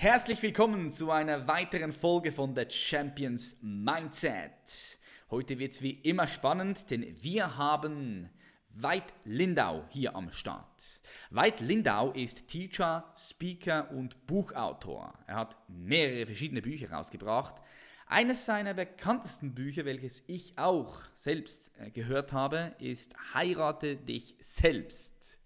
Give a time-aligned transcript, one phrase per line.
[0.00, 4.98] Herzlich willkommen zu einer weiteren Folge von The Champions Mindset.
[5.30, 8.30] Heute wird es wie immer spannend, denn wir haben
[8.70, 11.02] Veit Lindau hier am Start.
[11.28, 15.12] Veit Lindau ist Teacher, Speaker und Buchautor.
[15.26, 17.56] Er hat mehrere verschiedene Bücher rausgebracht.
[18.06, 25.38] Eines seiner bekanntesten Bücher, welches ich auch selbst äh, gehört habe, ist Heirate dich selbst.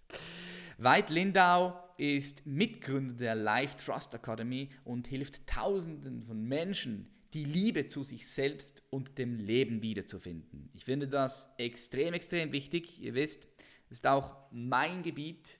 [0.77, 7.87] Veit Lindau ist Mitgründer der Life Trust Academy und hilft Tausenden von Menschen, die Liebe
[7.87, 10.69] zu sich selbst und dem Leben wiederzufinden.
[10.73, 13.01] Ich finde das extrem, extrem wichtig.
[13.01, 13.47] Ihr wisst,
[13.89, 15.59] es ist auch mein Gebiet,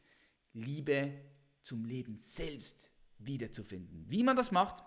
[0.53, 1.11] Liebe
[1.61, 4.05] zum Leben selbst wiederzufinden.
[4.07, 4.83] Wie man das macht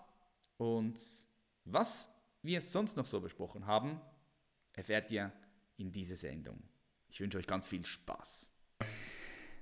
[0.57, 0.99] und
[1.65, 4.01] was wir sonst noch so besprochen haben,
[4.73, 5.31] erfährt ihr
[5.77, 6.61] in dieser Sendung.
[7.09, 8.51] Ich wünsche euch ganz viel Spaß.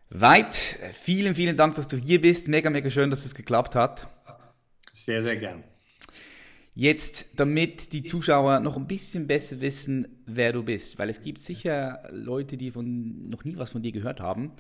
[0.10, 0.56] Weit,
[0.94, 2.48] vielen, vielen Dank, dass du hier bist.
[2.48, 4.08] Mega, mega schön, dass es geklappt hat.
[4.94, 5.64] Sehr, sehr gern.
[6.74, 11.42] Jetzt, damit die Zuschauer noch ein bisschen besser wissen, wer du bist, weil es gibt
[11.42, 14.54] sicher Leute, die von, noch nie was von dir gehört haben.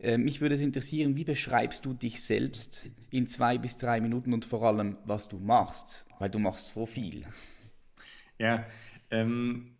[0.00, 4.34] Äh, mich würde es interessieren, wie beschreibst du dich selbst in zwei bis drei Minuten
[4.34, 7.22] und vor allem, was du machst, weil du machst so viel.
[8.38, 8.66] Ja,
[9.10, 9.77] ähm,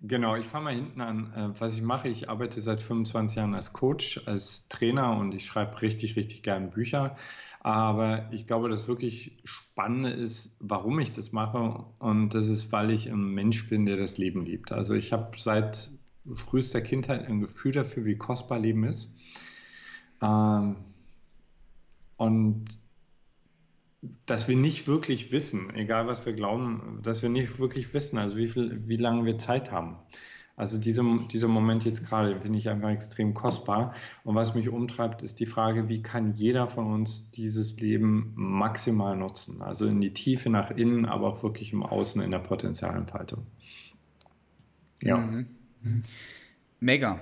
[0.00, 1.32] genau, ich fange mal hinten an.
[1.34, 5.46] Äh, was ich mache, ich arbeite seit 25 Jahren als Coach, als Trainer und ich
[5.46, 7.16] schreibe richtig, richtig gerne Bücher.
[7.60, 11.84] Aber ich glaube, das wirklich Spannende ist, warum ich das mache.
[11.98, 14.70] Und das ist, weil ich ein Mensch bin, der das Leben liebt.
[14.70, 15.90] Also ich habe seit
[16.34, 19.16] frühester Kindheit ein Gefühl dafür, wie kostbar Leben ist.
[20.20, 20.76] Ähm,
[22.16, 22.83] und
[24.26, 28.36] dass wir nicht wirklich wissen, egal was wir glauben, dass wir nicht wirklich wissen, also
[28.36, 29.96] wie viel, wie lange wir Zeit haben.
[30.56, 33.92] Also diese, dieser Moment jetzt gerade finde ich einfach extrem kostbar.
[34.22, 39.16] Und was mich umtreibt, ist die Frage, wie kann jeder von uns dieses Leben maximal
[39.16, 39.62] nutzen?
[39.62, 43.46] Also in die Tiefe nach innen, aber auch wirklich im Außen in der Potenzialentfaltung.
[45.02, 45.16] Ja.
[45.16, 45.46] Mhm.
[46.84, 47.18] Mega,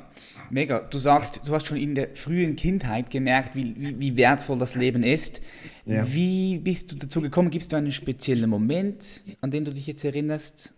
[0.50, 0.80] mega.
[0.80, 4.74] Du sagst, du hast schon in der frühen Kindheit gemerkt, wie, wie, wie wertvoll das
[4.74, 5.40] Leben ist.
[5.86, 6.04] Ja.
[6.12, 7.48] Wie bist du dazu gekommen?
[7.48, 10.74] Gibt es da einen speziellen Moment, an den du dich jetzt erinnerst?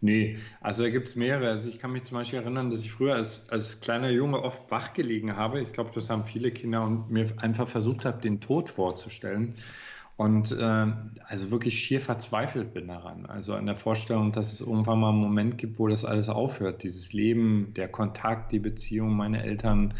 [0.00, 1.48] Nee, also da gibt es mehrere.
[1.48, 4.68] Also ich kann mich zum Beispiel erinnern, dass ich früher als, als kleiner Junge oft
[4.72, 5.60] wach gelegen habe.
[5.60, 9.54] Ich glaube, das haben viele Kinder und mir einfach versucht habe, den Tod vorzustellen.
[10.20, 10.86] Und äh,
[11.28, 13.24] also wirklich schier verzweifelt bin daran.
[13.24, 16.82] Also an der Vorstellung, dass es irgendwann mal einen Moment gibt, wo das alles aufhört.
[16.82, 19.94] Dieses Leben, der Kontakt, die Beziehung, meine Eltern.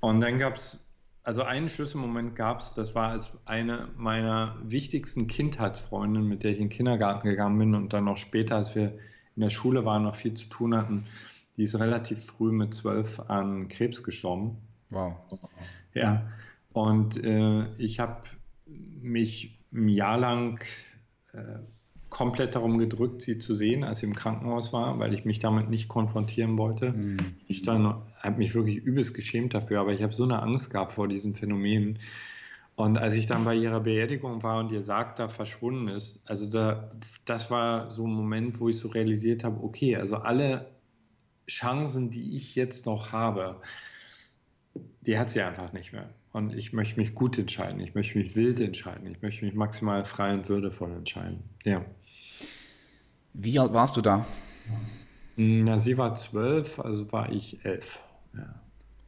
[0.00, 0.90] Und dann gab es,
[1.24, 6.56] also einen Schlüsselmoment gab es, das war als eine meiner wichtigsten Kindheitsfreundinnen, mit der ich
[6.60, 8.94] in den Kindergarten gegangen bin und dann noch später, als wir
[9.36, 11.04] in der Schule waren, noch viel zu tun hatten.
[11.58, 14.56] Die ist relativ früh mit zwölf an Krebs gestorben.
[14.88, 15.16] Wow.
[15.92, 16.30] Ja.
[16.72, 18.22] Und äh, ich habe
[18.66, 20.60] mich ein Jahr lang
[21.32, 21.58] äh,
[22.14, 25.68] komplett darum gedrückt, sie zu sehen, als sie im Krankenhaus war, weil ich mich damit
[25.68, 26.92] nicht konfrontieren wollte.
[26.92, 27.16] Mhm.
[27.48, 31.08] Ich habe mich wirklich übelst geschämt dafür, aber ich habe so eine Angst gehabt vor
[31.08, 31.98] diesem Phänomen.
[32.76, 36.48] Und als ich dann bei ihrer Beerdigung war und ihr Sarg da verschwunden ist, also
[36.48, 36.92] da,
[37.24, 40.70] das war so ein Moment, wo ich so realisiert habe, okay, also alle
[41.48, 43.60] Chancen, die ich jetzt noch habe,
[45.02, 46.08] die hat sie einfach nicht mehr.
[46.34, 50.04] Und ich möchte mich gut entscheiden, ich möchte mich wild entscheiden, ich möchte mich maximal
[50.04, 51.44] frei und würdevoll entscheiden.
[51.62, 51.84] Ja.
[53.34, 54.26] Wie alt warst du da?
[55.36, 58.00] Na, sie war zwölf, also war ich elf.
[58.36, 58.52] Ja.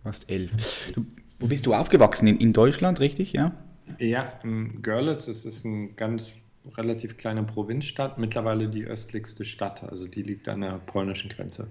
[0.04, 0.92] Warst elf.
[0.94, 1.04] Du
[1.40, 2.28] wo bist du aufgewachsen?
[2.28, 3.32] In, in Deutschland, richtig?
[3.32, 3.52] Ja?
[3.98, 5.26] Ja, in Görlitz.
[5.26, 6.32] Das ist eine ganz
[6.76, 9.82] relativ kleine Provinzstadt, mittlerweile die östlichste Stadt.
[9.82, 11.66] Also die liegt an der polnischen Grenze.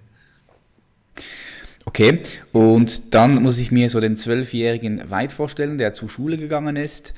[1.85, 2.21] Okay,
[2.51, 7.13] und dann muss ich mir so den zwölfjährigen Weit vorstellen, der zur Schule gegangen ist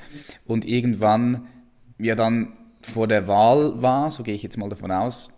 [0.45, 1.47] und irgendwann
[1.97, 5.33] ja dann vor der Wahl war, so gehe ich jetzt mal davon aus,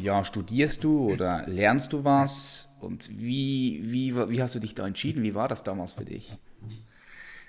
[0.00, 2.68] ja, studierst du oder lernst du was?
[2.80, 5.22] Und wie, wie, wie hast du dich da entschieden?
[5.22, 6.30] Wie war das damals für dich?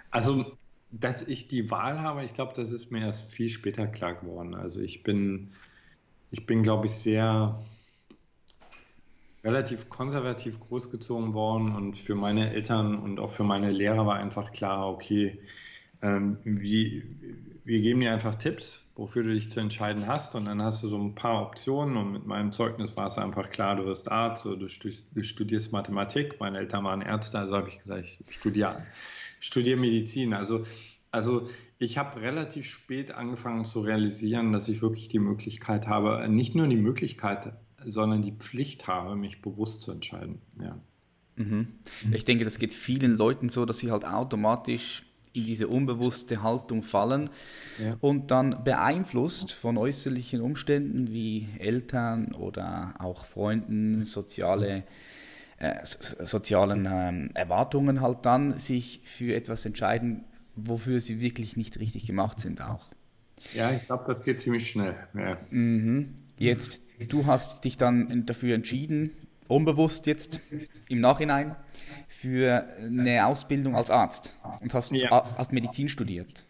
[0.09, 0.57] Also,
[0.91, 4.55] dass ich die Wahl habe, ich glaube, das ist mir erst viel später klar geworden.
[4.55, 5.49] Also ich bin,
[6.31, 7.59] ich bin, glaube ich, sehr
[9.43, 14.51] relativ konservativ großgezogen worden und für meine Eltern und auch für meine Lehrer war einfach
[14.51, 15.39] klar, okay,
[16.01, 17.03] ähm, wie,
[17.63, 20.35] wir geben dir einfach Tipps, wofür du dich zu entscheiden hast.
[20.35, 21.97] Und dann hast du so ein paar Optionen.
[21.97, 26.39] Und mit meinem Zeugnis war es einfach klar, du wirst Arzt oder du studierst Mathematik.
[26.39, 28.83] Meine Eltern waren Ärzte, also habe ich gesagt, ich studiere,
[29.39, 30.33] studiere Medizin.
[30.33, 30.65] Also,
[31.11, 31.49] also
[31.79, 36.67] ich habe relativ spät angefangen zu realisieren, dass ich wirklich die Möglichkeit habe, nicht nur
[36.67, 37.53] die Möglichkeit,
[37.87, 40.39] sondern die Pflicht habe, mich bewusst zu entscheiden.
[40.61, 40.77] Ja.
[41.35, 41.67] Mhm.
[42.11, 45.03] Ich denke, das geht vielen Leuten so, dass sie halt automatisch
[45.33, 47.29] in diese unbewusste Haltung fallen
[47.81, 47.95] ja.
[48.01, 54.83] und dann beeinflusst von äußerlichen Umständen wie Eltern oder auch Freunden, soziale,
[55.59, 60.23] äh, sozialen ähm, Erwartungen halt dann sich für etwas entscheiden,
[60.55, 62.89] wofür sie wirklich nicht richtig gemacht sind auch.
[63.53, 64.95] Ja, ich glaube, das geht ziemlich schnell.
[65.13, 65.37] Ja.
[65.51, 66.15] Mhm.
[66.39, 69.11] Jetzt, du hast dich dann dafür entschieden,
[69.47, 70.41] unbewusst jetzt
[70.89, 71.55] im Nachhinein,
[72.07, 75.09] für eine Ausbildung als Arzt und hast, ja.
[75.11, 76.45] hast Medizin studiert.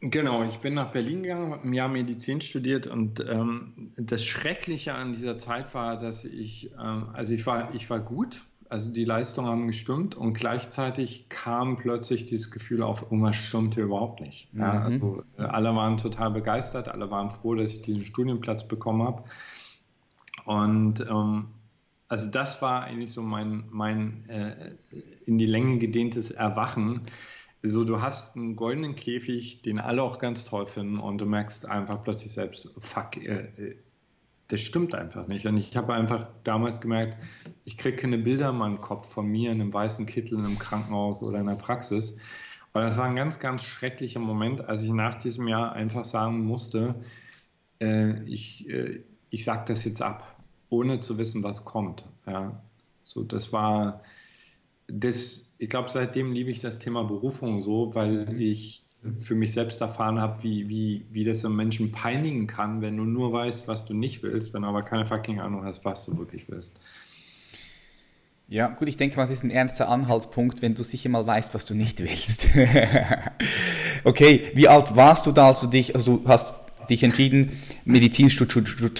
[0.00, 4.92] Genau, ich bin nach Berlin gegangen, habe ein Jahr Medizin studiert und ähm, das Schreckliche
[4.94, 9.04] an dieser Zeit war, dass ich, ähm, also ich war, ich war gut, also die
[9.04, 14.48] Leistungen haben gestimmt und gleichzeitig kam plötzlich dieses Gefühl auf, irgendwas stimmte überhaupt nicht.
[14.52, 14.82] Ja, mhm.
[14.82, 19.24] Also äh, alle waren total begeistert, alle waren froh, dass ich diesen Studienplatz bekommen habe.
[20.46, 21.48] Und ähm,
[22.08, 24.76] also das war eigentlich so mein, mein äh,
[25.26, 27.02] in die Länge gedehntes Erwachen.
[27.62, 31.66] So, du hast einen goldenen Käfig, den alle auch ganz toll finden und du merkst
[31.66, 33.76] einfach plötzlich selbst, fuck, äh, äh
[34.48, 35.44] das stimmt einfach nicht.
[35.46, 37.16] Und ich habe einfach damals gemerkt,
[37.64, 40.58] ich kriege keine Bilder in meinem Kopf von mir in einem weißen Kittel in einem
[40.60, 42.12] Krankenhaus oder in der Praxis.
[42.72, 46.44] Und das war ein ganz, ganz schrecklicher Moment, als ich nach diesem Jahr einfach sagen
[46.44, 46.94] musste,
[47.80, 50.35] äh, ich, äh, ich sage das jetzt ab,
[50.70, 52.04] ohne zu wissen, was kommt.
[52.26, 52.60] Ja,
[53.04, 54.02] so, das war,
[54.88, 58.82] das, ich glaube, seitdem liebe ich das Thema Berufung so, weil ich
[59.18, 63.04] für mich selbst erfahren habe, wie, wie, wie das einen Menschen peinigen kann, wenn du
[63.04, 66.18] nur weißt, was du nicht willst, wenn du aber keine fucking Ahnung hast, was du
[66.18, 66.80] wirklich willst.
[68.48, 71.64] Ja, gut, ich denke es ist ein ernster Anhaltspunkt, wenn du sicher mal weißt, was
[71.64, 72.48] du nicht willst.
[74.04, 76.54] okay, wie alt warst du da, als du dich, also du hast
[76.86, 77.52] dich entschieden,
[77.84, 78.46] Medizin zu,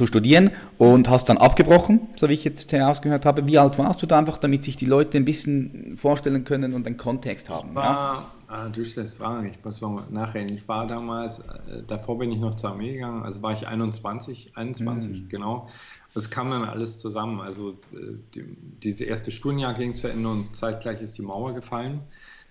[0.07, 3.47] studieren und hast dann abgebrochen, so wie ich jetzt herausgehört habe.
[3.47, 6.87] Wie alt warst du da einfach, damit sich die Leute ein bisschen vorstellen können und
[6.87, 7.75] einen Kontext haben?
[7.75, 8.27] War, ja?
[8.49, 10.55] Ah, du stellst Fragen, ich muss mal nachreden.
[10.55, 14.53] Ich war damals, äh, davor bin ich noch zur Armee gegangen, also war ich 21,
[14.55, 15.29] 21, mhm.
[15.29, 15.69] genau.
[16.15, 17.41] Es kam dann alles zusammen.
[17.41, 18.45] Also äh, die,
[18.83, 22.01] dieses erste Studienjahr ging zu Ende und zeitgleich ist die Mauer gefallen,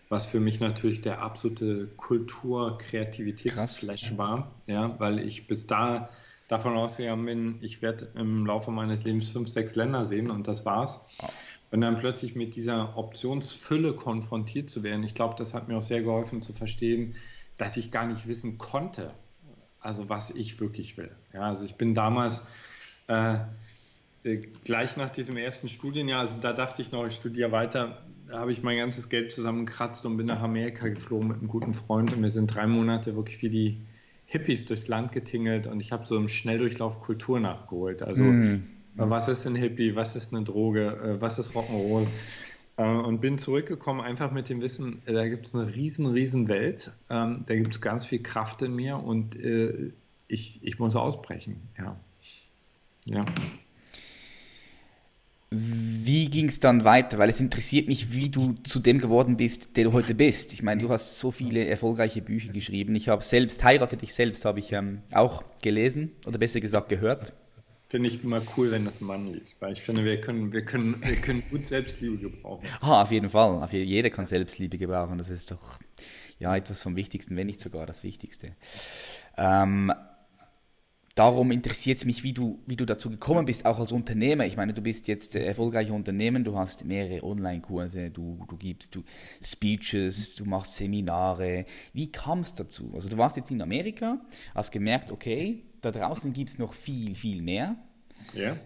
[0.09, 6.09] was für mich natürlich der absolute Kultur-Kreativitätsflash war, ja, weil ich bis da
[6.47, 10.63] davon ausgegangen bin, ich werde im Laufe meines Lebens fünf, sechs Länder sehen und das
[10.65, 10.99] war's.
[11.71, 15.81] Und dann plötzlich mit dieser Optionsfülle konfrontiert zu werden, ich glaube, das hat mir auch
[15.81, 17.15] sehr geholfen zu verstehen,
[17.57, 19.13] dass ich gar nicht wissen konnte,
[19.79, 21.11] also was ich wirklich will.
[21.33, 22.43] Ja, also ich bin damals
[23.07, 23.37] äh,
[24.23, 28.39] äh, gleich nach diesem ersten Studienjahr, also da dachte ich noch, ich studiere weiter, da
[28.39, 32.13] habe ich mein ganzes Geld zusammengekratzt und bin nach Amerika geflogen mit einem guten Freund
[32.13, 33.81] und wir sind drei Monate wirklich wie die
[34.25, 38.01] Hippies durchs Land getingelt und ich habe so im Schnelldurchlauf Kultur nachgeholt.
[38.01, 38.63] Also mm.
[38.95, 39.95] Was ist ein Hippie?
[39.95, 40.87] Was ist eine Droge?
[40.87, 42.07] Äh, was ist Rock'n'Roll?
[42.77, 46.91] Äh, und bin zurückgekommen einfach mit dem Wissen, da gibt es eine riesen, riesen Welt,
[47.09, 49.37] ähm, da gibt es ganz viel Kraft in mir und
[50.27, 51.57] ich, ich muss ausbrechen.
[51.77, 51.95] Ja.
[53.05, 53.25] ja.
[55.57, 57.17] Wie ging es dann weiter?
[57.17, 60.51] Weil es interessiert mich, wie du zu dem geworden bist, der du heute bist.
[60.53, 62.95] Ich meine, du hast so viele erfolgreiche Bücher geschrieben.
[62.95, 67.33] Ich habe selbst, Heirate dich selbst, habe ich ähm, auch gelesen oder besser gesagt gehört.
[67.87, 70.65] Finde ich immer cool, wenn das ein Mann liest, weil ich finde, wir können, wir
[70.65, 72.67] können, wir können gut Selbstliebe gebrauchen.
[72.81, 73.67] Ah, auf jeden Fall.
[73.71, 75.17] Jeder kann Selbstliebe gebrauchen.
[75.17, 75.79] Das ist doch
[76.39, 78.55] ja etwas vom Wichtigsten, wenn nicht sogar das Wichtigste.
[79.37, 79.93] Ähm,
[81.15, 84.45] darum interessiert es mich, wie du, wie du dazu gekommen bist, auch als Unternehmer.
[84.45, 89.03] Ich meine, du bist jetzt erfolgreicher Unternehmen, du hast mehrere Online-Kurse, du, du gibst du
[89.41, 91.65] Speeches, du machst Seminare.
[91.93, 92.91] Wie kam es dazu?
[92.93, 94.19] Also du warst jetzt in Amerika,
[94.53, 97.77] hast gemerkt, okay, da draußen gibt es noch viel, viel mehr.
[98.33, 98.57] Ja.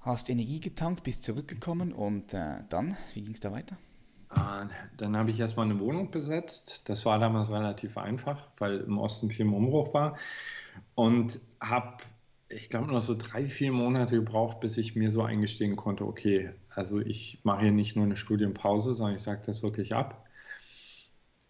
[0.00, 3.76] Hast Energie getankt, bist zurückgekommen und äh, dann, wie ging es da weiter?
[4.28, 6.88] Ah, dann habe ich erstmal eine Wohnung besetzt.
[6.88, 10.16] Das war damals relativ einfach, weil im Osten viel im Umbruch war.
[10.94, 11.98] Und habe,
[12.48, 16.50] ich glaube, noch so drei, vier Monate gebraucht, bis ich mir so eingestehen konnte, okay,
[16.74, 20.24] also ich mache hier nicht nur eine Studienpause, sondern ich sage das wirklich ab.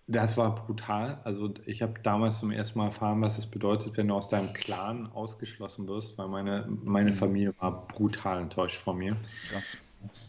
[0.08, 1.20] Das war brutal.
[1.24, 4.52] Also ich habe damals zum ersten Mal erfahren, was es bedeutet, wenn du aus deinem
[4.52, 7.14] Clan ausgeschlossen wirst, weil meine, meine mhm.
[7.14, 9.16] Familie war brutal enttäuscht von mir.
[9.50, 9.78] Krass.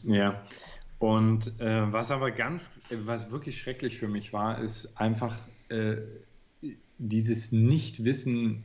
[0.04, 0.42] Ja.
[0.98, 5.38] Und äh, was aber ganz, was wirklich schrecklich für mich war, ist einfach,
[5.70, 5.98] äh,
[6.98, 8.63] dieses Nichtwissen,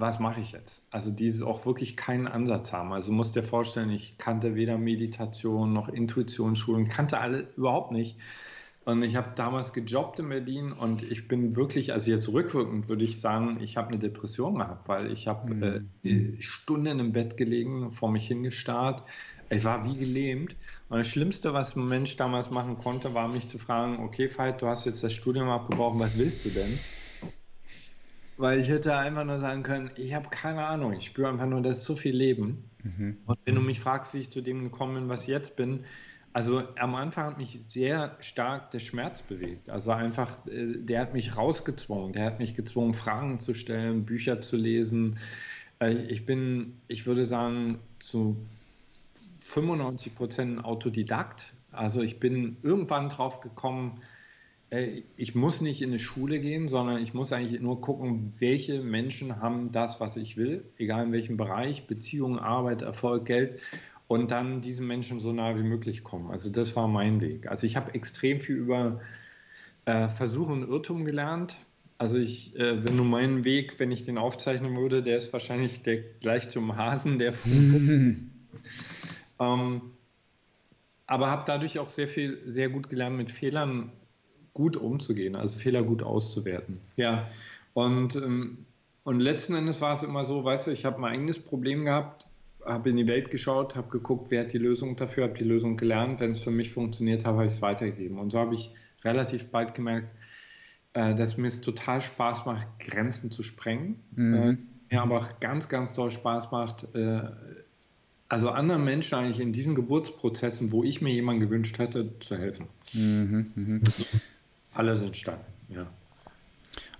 [0.00, 0.86] was mache ich jetzt?
[0.90, 2.92] Also dieses auch wirklich keinen Ansatz haben.
[2.92, 8.16] Also musst dir vorstellen, ich kannte weder Meditation noch Intuitionsschulen, kannte alle überhaupt nicht.
[8.86, 13.04] Und ich habe damals gejobbt in Berlin und ich bin wirklich, also jetzt rückwirkend würde
[13.04, 15.88] ich sagen, ich habe eine Depression gehabt, weil ich habe mhm.
[16.02, 19.02] äh, Stunden im Bett gelegen, vor mich hingestarrt.
[19.50, 20.56] Ich war wie gelähmt.
[20.88, 24.62] Und das Schlimmste, was ein Mensch damals machen konnte, war mich zu fragen, okay, Veit,
[24.62, 26.78] du hast jetzt das Studium abgebrochen, was willst du denn?
[28.40, 31.60] Weil ich hätte einfach nur sagen können, ich habe keine Ahnung, ich spüre einfach nur,
[31.60, 32.64] das ist so viel Leben.
[32.82, 33.18] Mhm.
[33.26, 35.84] Und wenn du mich fragst, wie ich zu dem gekommen bin, was ich jetzt bin,
[36.32, 39.68] also am Anfang hat mich sehr stark der Schmerz bewegt.
[39.68, 42.14] Also einfach, äh, der hat mich rausgezwungen.
[42.14, 45.18] Der hat mich gezwungen, Fragen zu stellen, Bücher zu lesen.
[45.78, 48.36] Äh, ich bin, ich würde sagen, zu
[49.40, 51.52] 95 Prozent Autodidakt.
[51.72, 54.00] Also ich bin irgendwann drauf gekommen,
[55.16, 59.40] ich muss nicht in eine Schule gehen, sondern ich muss eigentlich nur gucken, welche Menschen
[59.40, 63.60] haben das, was ich will, egal in welchem Bereich, Beziehungen, Arbeit, Erfolg, Geld
[64.06, 66.30] und dann diesen Menschen so nah wie möglich kommen.
[66.30, 67.48] Also das war mein Weg.
[67.48, 69.00] Also ich habe extrem viel über
[69.86, 71.56] äh, Versuch und Irrtum gelernt.
[71.98, 75.82] Also ich, äh, wenn du meinen Weg, wenn ich den aufzeichnen würde, der ist wahrscheinlich
[75.82, 77.34] der gleich zum Hasen, der
[79.40, 79.82] ähm,
[81.06, 83.90] aber habe dadurch auch sehr viel, sehr gut gelernt, mit Fehlern
[84.54, 86.78] gut umzugehen, also Fehler gut auszuwerten.
[86.96, 87.28] Ja,
[87.74, 88.66] und, ähm,
[89.04, 92.26] und letzten Endes war es immer so, weißt du, ich habe mein eigenes Problem gehabt,
[92.64, 95.76] habe in die Welt geschaut, habe geguckt, wer hat die Lösung dafür, habe die Lösung
[95.76, 96.20] gelernt.
[96.20, 98.18] Wenn es für mich funktioniert hat, habe ich es weitergegeben.
[98.18, 98.70] Und so habe ich
[99.02, 100.12] relativ bald gemerkt,
[100.92, 104.00] äh, dass mir es total Spaß macht, Grenzen zu sprengen.
[104.14, 104.34] Mhm.
[104.34, 104.56] Äh,
[104.94, 107.22] mir aber auch ganz, ganz toll Spaß macht, äh,
[108.28, 112.66] also anderen Menschen eigentlich in diesen Geburtsprozessen, wo ich mir jemanden gewünscht hätte, zu helfen.
[112.92, 113.80] Mhm, mh.
[114.74, 115.86] Alle sind stark, ja.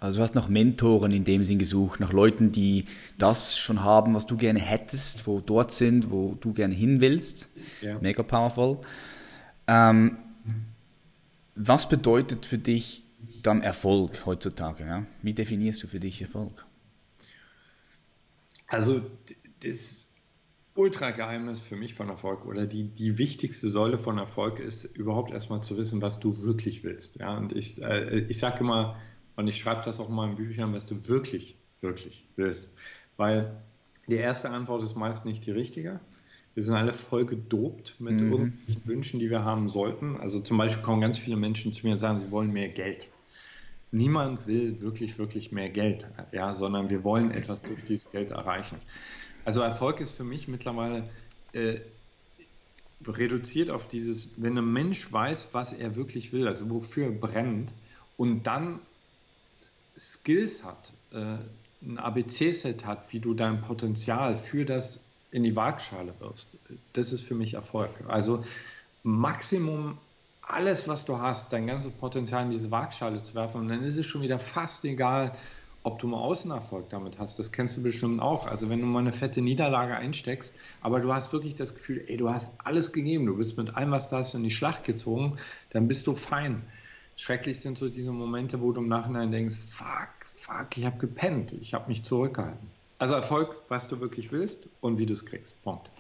[0.01, 2.87] Also du hast nach Mentoren in dem Sinn gesucht, nach Leuten, die
[3.19, 7.51] das schon haben, was du gerne hättest, wo dort sind, wo du gerne hin willst.
[7.83, 7.99] Ja.
[8.01, 8.79] Mega powerful.
[9.67, 10.17] Ähm,
[11.55, 13.05] was bedeutet für dich
[13.43, 14.87] dann Erfolg heutzutage?
[14.87, 15.07] Ja?
[15.23, 16.65] Wie definierst du für dich Erfolg?
[18.67, 19.03] Also
[19.63, 20.00] das
[20.81, 25.63] Ultra-Geheimnis für mich von Erfolg oder die, die wichtigste Säule von Erfolg ist überhaupt erstmal
[25.63, 27.21] zu wissen, was du wirklich willst.
[27.21, 27.37] Ja?
[27.37, 28.97] Und ich, äh, ich sage immer,
[29.37, 32.71] und ich schreibe das auch mal in Büchern, was du wirklich, wirklich willst.
[33.19, 33.63] Weil
[34.09, 36.01] die erste Antwort ist meist nicht die richtige.
[36.55, 38.33] Wir sind alle voll gedopt mit mhm.
[38.33, 40.17] irgendwelchen Wünschen, die wir haben sollten.
[40.19, 43.09] Also zum Beispiel kommen ganz viele Menschen zu mir und sagen, sie wollen mehr Geld.
[43.93, 48.79] Niemand will wirklich, wirklich mehr Geld, ja, sondern wir wollen etwas durch dieses Geld erreichen.
[49.45, 51.09] Also Erfolg ist für mich mittlerweile
[51.53, 51.81] äh,
[53.07, 57.73] reduziert auf dieses, wenn ein Mensch weiß, was er wirklich will, also wofür er brennt,
[58.17, 58.81] und dann
[59.97, 61.39] Skills hat, äh,
[61.83, 66.59] ein ABC-Set hat, wie du dein Potenzial für das in die Waagschale wirst,
[66.93, 67.91] das ist für mich Erfolg.
[68.09, 68.45] Also
[69.03, 69.97] Maximum
[70.43, 73.97] alles, was du hast, dein ganzes Potenzial in diese Waagschale zu werfen und dann ist
[73.97, 75.35] es schon wieder fast egal,
[75.83, 77.39] ob du mal Außenerfolg damit hast.
[77.39, 78.47] Das kennst du bestimmt auch.
[78.47, 82.17] Also wenn du mal eine fette Niederlage einsteckst, aber du hast wirklich das Gefühl, ey,
[82.17, 85.37] du hast alles gegeben, du bist mit allem, was du hast, in die Schlacht gezogen,
[85.71, 86.63] dann bist du fein
[87.21, 91.53] schrecklich sind so diese Momente, wo du im Nachhinein denkst, fuck, fuck, ich habe gepennt,
[91.53, 92.69] ich habe mich zurückgehalten.
[92.99, 95.63] Also Erfolg, was du wirklich willst und wie du es kriegst.
[95.63, 95.91] Punkt.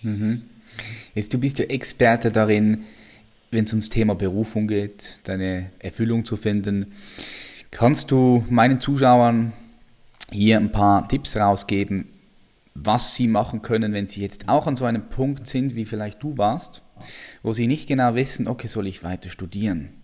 [0.00, 0.42] Mhm.
[1.14, 2.84] Jetzt, du bist ja Experte darin,
[3.50, 6.92] wenn es ums Thema Berufung geht, deine Erfüllung zu finden.
[7.72, 9.52] Kannst du meinen Zuschauern
[10.30, 12.08] hier ein paar Tipps rausgeben,
[12.74, 16.22] was sie machen können, wenn sie jetzt auch an so einem Punkt sind, wie vielleicht
[16.22, 16.82] du warst,
[17.42, 20.02] wo sie nicht genau wissen, okay, soll ich weiter studieren?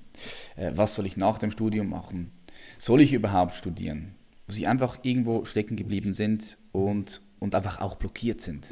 [0.56, 2.32] äh, was soll ich nach dem Studium machen?
[2.78, 4.14] Soll ich überhaupt studieren?
[4.46, 8.68] Wo sie einfach irgendwo stecken geblieben sind und, und einfach auch blockiert sind.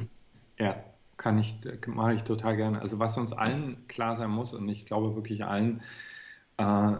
[0.58, 0.76] Ja,
[1.16, 2.80] kann ich, mache ich total gerne.
[2.80, 5.82] Also was uns allen klar sein muss, und ich glaube wirklich allen,
[6.56, 6.94] äh,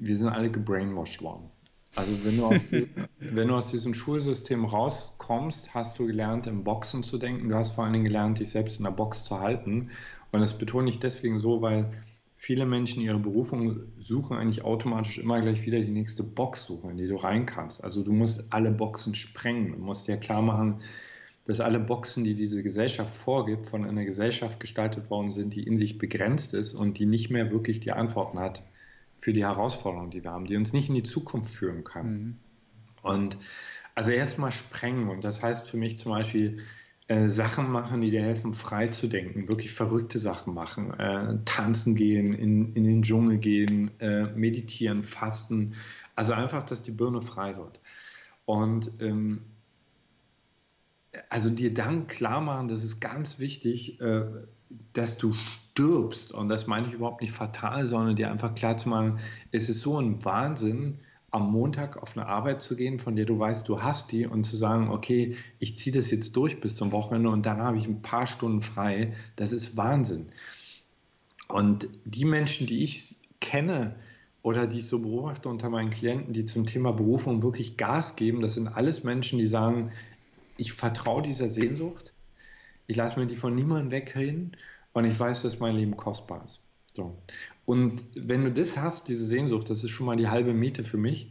[0.00, 1.50] wir sind alle gebrainwashed worden.
[1.94, 2.60] Also wenn du, aus,
[3.18, 7.48] wenn du aus diesem Schulsystem rauskommst, hast du gelernt, im Boxen zu denken.
[7.48, 9.90] Du hast vor allen Dingen gelernt, dich selbst in der Box zu halten.
[10.32, 11.90] Und das betone ich deswegen so, weil
[12.36, 16.96] viele Menschen ihre Berufung suchen eigentlich automatisch immer gleich wieder die nächste Box suchen, in
[16.96, 17.84] die du rein kannst.
[17.84, 19.72] Also du musst alle Boxen sprengen.
[19.72, 20.80] Du musst dir klar machen,
[21.44, 25.76] dass alle Boxen, die diese Gesellschaft vorgibt, von einer Gesellschaft gestaltet worden sind, die in
[25.76, 28.62] sich begrenzt ist und die nicht mehr wirklich die Antworten hat
[29.20, 32.10] für die Herausforderungen, die wir haben, die uns nicht in die Zukunft führen kann.
[32.10, 32.36] Mhm.
[33.02, 33.36] Und
[33.94, 35.08] also erstmal sprengen.
[35.08, 36.58] Und das heißt für mich zum Beispiel,
[37.10, 41.96] äh, Sachen machen, die dir helfen, frei zu denken, wirklich verrückte Sachen machen, äh, tanzen
[41.96, 45.74] gehen, in, in den Dschungel gehen, äh, meditieren, fasten.
[46.14, 47.80] Also einfach, dass die Birne frei wird.
[48.44, 49.42] Und ähm,
[51.28, 54.26] also dir dann klar machen, das ist ganz wichtig, äh,
[54.92, 55.34] dass du
[55.80, 56.32] stirbst.
[56.32, 59.18] Und das meine ich überhaupt nicht fatal, sondern dir einfach klar zu machen,
[59.50, 60.98] es ist so ein Wahnsinn,
[61.32, 64.44] am Montag auf eine Arbeit zu gehen, von der du weißt, du hast die und
[64.44, 67.86] zu sagen, okay, ich ziehe das jetzt durch bis zum Wochenende und dann habe ich
[67.86, 69.14] ein paar Stunden frei.
[69.36, 70.26] Das ist Wahnsinn.
[71.46, 73.94] Und die Menschen, die ich kenne
[74.42, 78.40] oder die ich so beobachte unter meinen Klienten, die zum Thema Berufung wirklich Gas geben,
[78.40, 79.92] das sind alles Menschen, die sagen,
[80.56, 82.12] ich vertraue dieser Sehnsucht,
[82.88, 84.56] ich lasse mir die von niemandem wegreden
[84.92, 86.68] und ich weiß, dass mein Leben kostbar ist.
[86.94, 87.16] So.
[87.64, 90.96] Und wenn du das hast, diese Sehnsucht, das ist schon mal die halbe Miete für
[90.96, 91.30] mich.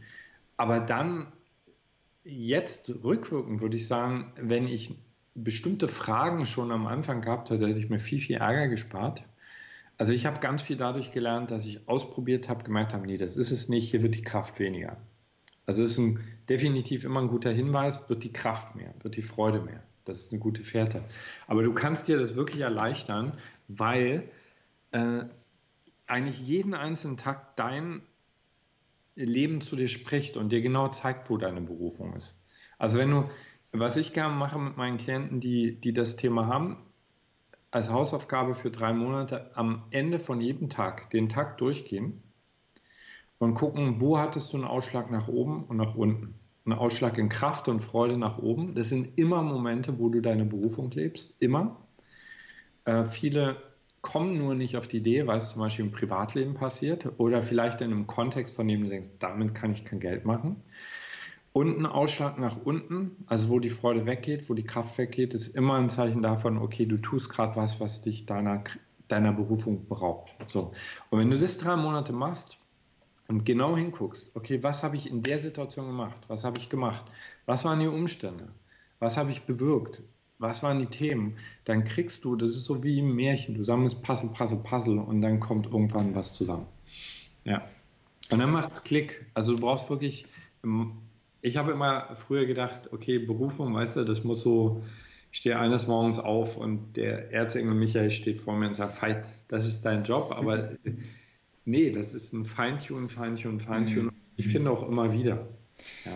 [0.56, 1.32] Aber dann
[2.24, 4.94] jetzt rückwirkend würde ich sagen, wenn ich
[5.34, 9.24] bestimmte Fragen schon am Anfang gehabt hätte, hätte ich mir viel, viel Ärger gespart.
[9.96, 13.36] Also ich habe ganz viel dadurch gelernt, dass ich ausprobiert habe, gemerkt habe, nee, das
[13.36, 14.96] ist es nicht, hier wird die Kraft weniger.
[15.66, 19.60] Also ist ein, definitiv immer ein guter Hinweis, wird die Kraft mehr, wird die Freude
[19.60, 19.82] mehr.
[20.04, 21.04] Das ist eine gute Fährte.
[21.46, 23.32] Aber du kannst dir das wirklich erleichtern,
[23.68, 24.30] weil
[24.92, 25.24] äh,
[26.06, 28.02] eigentlich jeden einzelnen Tag dein
[29.14, 32.42] Leben zu dir spricht und dir genau zeigt, wo deine Berufung ist.
[32.78, 33.30] Also wenn du,
[33.72, 36.78] was ich gerne mache mit meinen Klienten, die, die das Thema haben,
[37.70, 42.22] als Hausaufgabe für drei Monate am Ende von jedem Tag den Tag durchgehen
[43.38, 46.39] und gucken, wo hattest du einen Ausschlag nach oben und nach unten.
[46.70, 48.76] Einen Ausschlag in Kraft und Freude nach oben.
[48.76, 51.42] Das sind immer Momente, wo du deine Berufung lebst.
[51.42, 51.76] Immer.
[52.84, 53.56] Äh, viele
[54.02, 57.80] kommen nur nicht auf die Idee, weil es zum Beispiel im Privatleben passiert oder vielleicht
[57.80, 60.62] in einem Kontext, von dem du denkst, damit kann ich kein Geld machen.
[61.52, 65.48] Und ein Ausschlag nach unten, also wo die Freude weggeht, wo die Kraft weggeht, ist
[65.56, 68.62] immer ein Zeichen davon, okay, du tust gerade was, was dich deiner,
[69.08, 70.30] deiner Berufung beraubt.
[70.46, 70.70] So.
[71.10, 72.59] Und wenn du das drei Monate machst
[73.30, 76.18] und genau hinguckst, okay, was habe ich in der Situation gemacht?
[76.28, 77.06] Was habe ich gemacht?
[77.46, 78.48] Was waren die Umstände?
[78.98, 80.02] Was habe ich bewirkt?
[80.40, 84.02] was waren die Themen, dann kriegst du, das ist so wie im Märchen, du sammelst
[84.02, 86.66] Puzzle, Puzzle, Puzzle und dann kommt irgendwann was zusammen.
[87.44, 87.62] Ja.
[88.30, 89.26] Und dann macht es Klick.
[89.34, 90.24] Also du brauchst wirklich,
[90.64, 90.92] ähm,
[91.42, 94.82] ich habe immer früher gedacht, okay, Berufung, weißt du, das muss so,
[95.30, 99.28] ich stehe eines Morgens auf und der Erzengel Michael steht vor mir und sagt, Veit,
[99.48, 100.70] das ist dein Job, aber
[101.64, 104.04] nee, das ist ein Feintune, Feintune, Feintune.
[104.04, 104.12] Mhm.
[104.36, 105.48] Ich finde auch immer wieder.
[106.04, 106.12] Ja.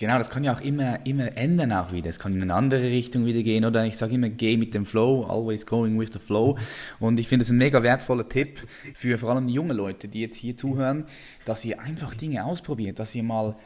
[0.00, 2.08] Genau, das kann ja auch immer, immer ändern auch wieder.
[2.08, 4.86] Es kann in eine andere Richtung wieder gehen oder ich sage immer, geh mit dem
[4.86, 6.56] Flow, always going with the flow.
[7.00, 10.22] Und ich finde es ein mega wertvoller Tipp für vor allem die jungen Leute, die
[10.22, 11.04] jetzt hier zuhören,
[11.44, 13.56] dass ihr einfach Dinge ausprobiert, dass ihr mal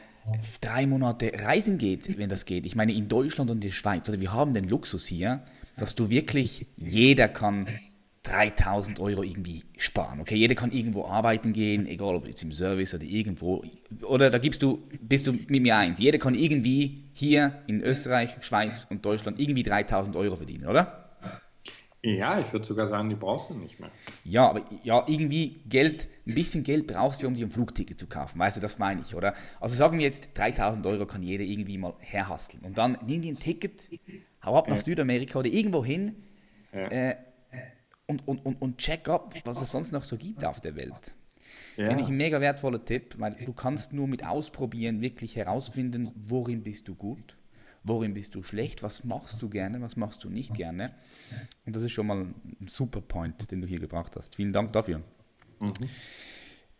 [0.59, 2.65] drei Monate reisen geht, wenn das geht.
[2.65, 5.41] Ich meine, in Deutschland und in der Schweiz, oder wir haben den Luxus hier,
[5.77, 7.67] dass du wirklich, jeder kann
[8.25, 10.19] 3000 Euro irgendwie sparen.
[10.19, 13.63] Okay, jeder kann irgendwo arbeiten gehen, egal ob jetzt im Service oder irgendwo.
[14.03, 15.99] Oder da gibst du, bist du mit mir eins.
[15.99, 21.05] Jeder kann irgendwie hier in Österreich, Schweiz und Deutschland irgendwie 3000 Euro verdienen, oder?
[22.01, 23.89] Ja, ich würde sogar sagen, die brauchst du nicht mehr.
[24.23, 28.05] Ja, aber ja, irgendwie Geld, ein bisschen Geld brauchst du, um dir ein Flugticket zu
[28.05, 28.37] kaufen.
[28.37, 29.33] Weißt du, das meine ich, oder?
[29.59, 32.63] Also sagen wir jetzt, 3000 Euro kann jeder irgendwie mal herhasteln.
[32.63, 33.81] Und dann nimm dir ein Ticket,
[34.43, 34.81] hau ab nach.
[34.81, 36.15] Südamerika oder irgendwo hin.
[36.71, 36.87] Ja.
[36.89, 37.15] Äh,
[38.07, 41.15] und, und, und, und check up, was es sonst noch so gibt auf der Welt.
[41.77, 41.87] Ja.
[41.87, 46.63] Finde ich ein mega wertvoller Tipp, weil du kannst nur mit Ausprobieren wirklich herausfinden, worin
[46.63, 47.37] bist du gut,
[47.83, 50.93] worin bist du schlecht, was machst du gerne, was machst du nicht gerne.
[51.65, 54.35] Und das ist schon mal ein super Point, den du hier gebracht hast.
[54.35, 55.01] Vielen Dank dafür.
[55.59, 55.73] Mhm.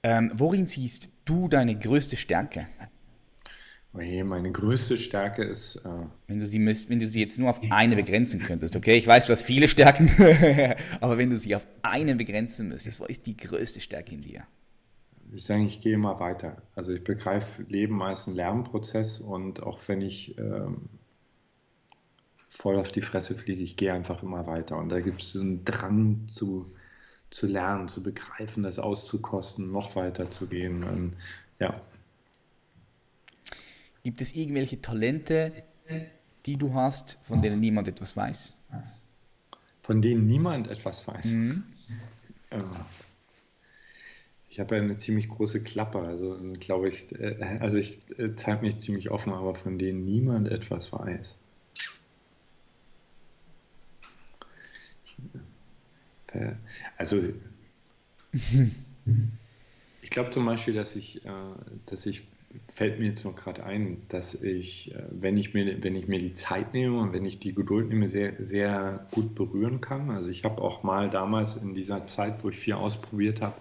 [0.04, 2.68] Ähm, worin siehst du deine größte Stärke?
[3.96, 5.78] Okay, meine größte Stärke ist.
[5.78, 5.90] Äh,
[6.28, 8.98] wenn, du sie müsst, wenn du sie jetzt nur auf eine begrenzen könntest, okay?
[8.98, 10.10] Ich weiß, du hast viele Stärken,
[11.00, 14.44] aber wenn du sie auf eine begrenzen müsstest, was ist die größte Stärke in dir?
[15.32, 16.62] Ich sage, ich gehe immer weiter.
[16.76, 20.90] Also ich begreife Leben als einen Lernprozess und auch wenn ich ähm,
[22.50, 24.78] voll auf die Fresse fliege, ich gehe einfach immer weiter.
[24.78, 26.66] Und da gibt es einen Drang zu,
[27.30, 30.84] zu lernen, zu begreifen, das auszukosten, noch weiter zu gehen.
[30.84, 31.16] Und,
[31.60, 31.82] ja,
[34.06, 35.52] Gibt es irgendwelche Talente,
[36.46, 38.64] die du hast, von denen niemand etwas weiß?
[39.82, 41.26] Von denen niemand etwas weiß.
[41.26, 41.64] Mhm.
[42.52, 42.70] Ähm,
[44.48, 48.62] ich habe ja eine ziemlich große Klappe, also glaube ich, äh, also ich äh, zeige
[48.62, 51.40] mich ziemlich offen, aber von denen niemand etwas weiß.
[56.28, 56.54] Äh,
[56.96, 57.24] also
[60.04, 61.24] ich glaube zum Beispiel, dass ich,
[61.88, 62.28] dass ich
[62.74, 66.20] fällt mir jetzt noch gerade ein, dass ich, äh, wenn ich, mir, wenn ich mir
[66.20, 70.10] die Zeit nehme und wenn ich die Geduld nehme, sehr, sehr gut berühren kann.
[70.10, 73.56] Also ich habe auch mal damals in dieser Zeit, wo ich viel ausprobiert habe,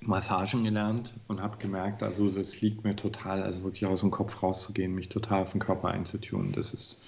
[0.00, 4.42] Massagen gelernt und habe gemerkt, also das liegt mir total, also wirklich aus dem Kopf
[4.42, 6.52] rauszugehen, mich total auf den Körper einzutun.
[6.52, 7.02] Das ist,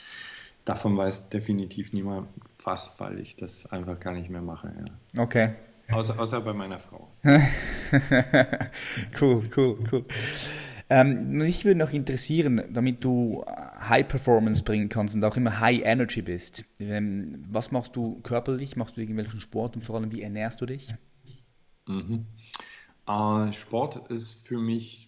[0.65, 2.29] davon weiß definitiv niemand
[2.65, 4.73] was, weil ich das einfach gar nicht mehr mache.
[5.15, 5.23] Ja.
[5.23, 5.55] Okay.
[5.91, 7.09] Außer, außer bei meiner Frau.
[9.21, 10.05] cool, cool, cool.
[10.91, 13.45] Ähm, mich würde noch interessieren, damit du
[13.89, 16.65] High Performance bringen kannst und auch immer High Energy bist.
[16.79, 18.77] Ähm, was machst du körperlich?
[18.77, 20.89] Machst du irgendwelchen Sport und vor allem wie ernährst du dich?
[21.87, 22.27] Mhm.
[23.07, 25.08] Äh, Sport ist für mich,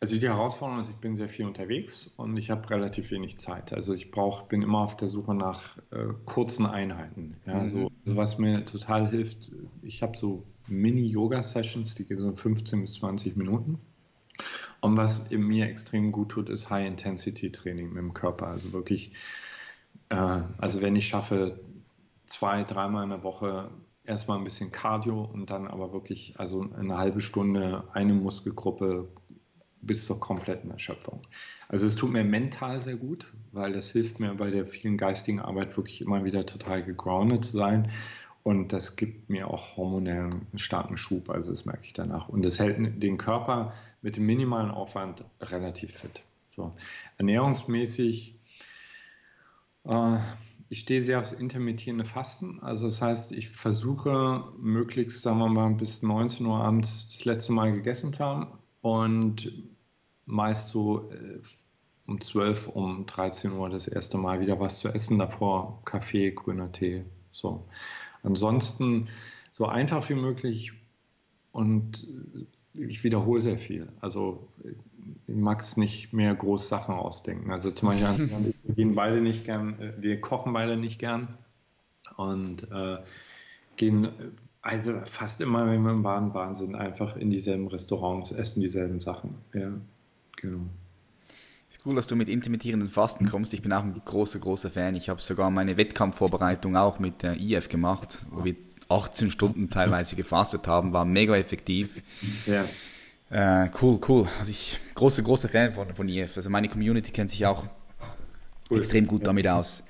[0.00, 3.74] also die Herausforderung ist, ich bin sehr viel unterwegs und ich habe relativ wenig Zeit.
[3.74, 7.36] Also ich brauche, bin immer auf der Suche nach äh, kurzen Einheiten.
[7.44, 7.68] Ja, mhm.
[7.68, 12.94] so, also was mir total hilft, ich habe so Mini-Yoga-Sessions, die gehen so 15 bis
[12.94, 13.78] 20 Minuten.
[14.80, 18.46] Und was mir extrem gut tut, ist High-Intensity-Training mit dem Körper.
[18.46, 19.12] Also wirklich,
[20.08, 21.60] äh, also wenn ich schaffe,
[22.24, 23.70] zwei, dreimal in der Woche
[24.04, 29.08] erstmal ein bisschen Cardio und dann aber wirklich, also eine halbe Stunde eine Muskelgruppe
[29.82, 31.22] bis zur kompletten Erschöpfung.
[31.68, 35.40] Also es tut mir mental sehr gut, weil das hilft mir bei der vielen geistigen
[35.40, 37.90] Arbeit wirklich immer wieder total gegroundet zu sein
[38.42, 42.28] und das gibt mir auch hormonell einen starken Schub, also das merke ich danach.
[42.28, 46.22] Und das hält den Körper mit dem minimalen Aufwand relativ fit.
[46.48, 46.74] So.
[47.18, 48.40] Ernährungsmäßig,
[49.84, 50.18] äh,
[50.70, 52.60] ich stehe sehr aufs intermittierende Fasten.
[52.62, 57.52] Also das heißt, ich versuche möglichst, sagen wir mal, bis 19 Uhr abends das letzte
[57.52, 58.46] Mal gegessen zu haben
[58.80, 59.52] und
[60.30, 61.40] meist so äh,
[62.06, 65.18] um 12, um 13 Uhr das erste Mal wieder was zu essen.
[65.18, 67.04] Davor Kaffee, grüner Tee.
[67.32, 67.66] So.
[68.22, 69.08] Ansonsten
[69.52, 70.72] so einfach wie möglich
[71.52, 72.06] und
[72.74, 73.88] ich wiederhole sehr viel.
[74.00, 74.48] Also
[75.26, 77.50] ich mag es nicht mehr groß Sachen ausdenken.
[77.50, 78.30] Also zum Beispiel,
[78.62, 81.38] wir gehen beide nicht gern, äh, wir kochen beide nicht gern
[82.16, 82.98] und äh,
[83.76, 84.08] gehen
[84.62, 89.36] also fast immer, wenn wir im Baden-Baden sind, einfach in dieselben Restaurants, essen dieselben Sachen.
[89.54, 89.72] Ja,
[90.36, 90.60] genau.
[91.68, 93.54] Ist cool, dass du mit intermittierenden Fasten kommst.
[93.54, 94.96] Ich bin auch ein großer, großer Fan.
[94.96, 98.56] Ich habe sogar meine Wettkampfvorbereitung auch mit der IF gemacht, wo wir
[98.88, 102.02] 18 Stunden teilweise gefastet haben, war mega effektiv.
[102.46, 102.64] Ja.
[103.30, 104.28] Äh, cool, cool.
[104.38, 106.36] Also ich großer, großer Fan von, von IF.
[106.36, 107.66] Also meine Community kennt sich auch
[108.70, 108.78] cool.
[108.78, 109.84] extrem gut damit aus.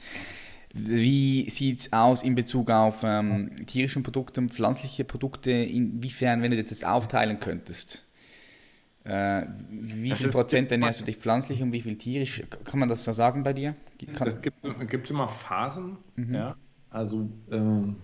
[0.72, 5.50] Wie sieht es aus in Bezug auf ähm, tierische Produkte und pflanzliche Produkte?
[5.50, 8.04] Inwiefern, wenn du das aufteilen könntest?
[9.10, 12.42] Äh, wie viel Prozent ernährst du dich pflanzlich und wie viel tierisch?
[12.62, 13.74] Kann man das so sagen bei dir?
[14.14, 15.96] Kann das gibt, gibt immer Phasen.
[16.14, 16.32] Mhm.
[16.32, 16.56] Ja.
[16.90, 17.96] Also ähm,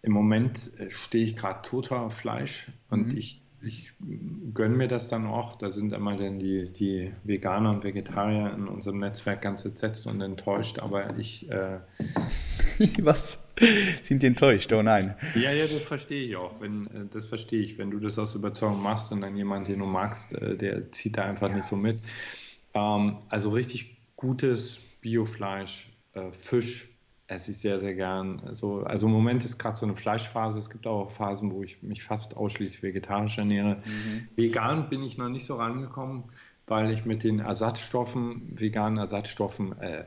[0.00, 3.18] im Moment äh, stehe ich gerade total auf Fleisch und mhm.
[3.18, 3.92] ich, ich
[4.54, 5.56] gönne mir das dann auch.
[5.56, 10.20] Da sind immer dann die, die Veganer und Vegetarier in unserem Netzwerk ganz entsetzt und
[10.20, 11.50] enttäuscht, aber ich.
[11.50, 11.80] Äh,
[13.02, 13.48] Was?
[14.02, 14.72] Sind die enttäuscht?
[14.72, 15.14] Oh nein.
[15.34, 16.60] Ja, ja, das verstehe ich auch.
[16.60, 17.78] Wenn, äh, das verstehe ich.
[17.78, 21.16] Wenn du das aus Überzeugung machst und dann jemand, den du magst, äh, der zieht
[21.16, 21.56] da einfach ja.
[21.56, 22.00] nicht so mit.
[22.74, 26.91] Ähm, also richtig gutes Biofleisch, äh, Fisch,
[27.26, 28.40] esse ich sehr, sehr gern.
[28.46, 30.58] Also, also im Moment ist gerade so eine Fleischphase.
[30.58, 33.76] Es gibt auch Phasen, wo ich mich fast ausschließlich vegetarisch ernähre.
[33.76, 34.28] Mhm.
[34.36, 36.24] Vegan bin ich noch nicht so rangekommen,
[36.66, 40.04] weil ich mit den Ersatzstoffen, veganen Ersatzstoffen, äh,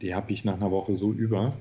[0.00, 1.56] die habe ich nach einer Woche so über.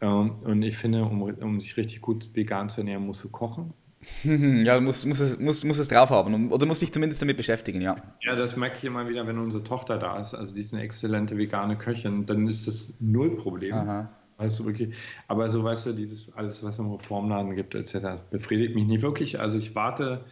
[0.00, 3.74] Ähm, und ich finde, um, um sich richtig gut vegan zu ernähren, musst du kochen.
[4.24, 7.80] Ja, muss, muss, es, muss, muss es drauf haben oder muss dich zumindest damit beschäftigen,
[7.80, 7.96] ja.
[8.20, 10.34] Ja, das merke ich immer wieder, wenn unsere Tochter da ist.
[10.34, 13.74] Also die ist eine exzellente vegane Köchin, dann ist das null Problem.
[13.74, 14.10] Aha.
[14.38, 14.94] Weißt du, wirklich.
[15.28, 19.02] Aber so, weißt du, dieses alles, was es im Reformladen gibt, etc., befriedigt mich nicht
[19.02, 19.38] wirklich.
[19.38, 20.24] Also ich warte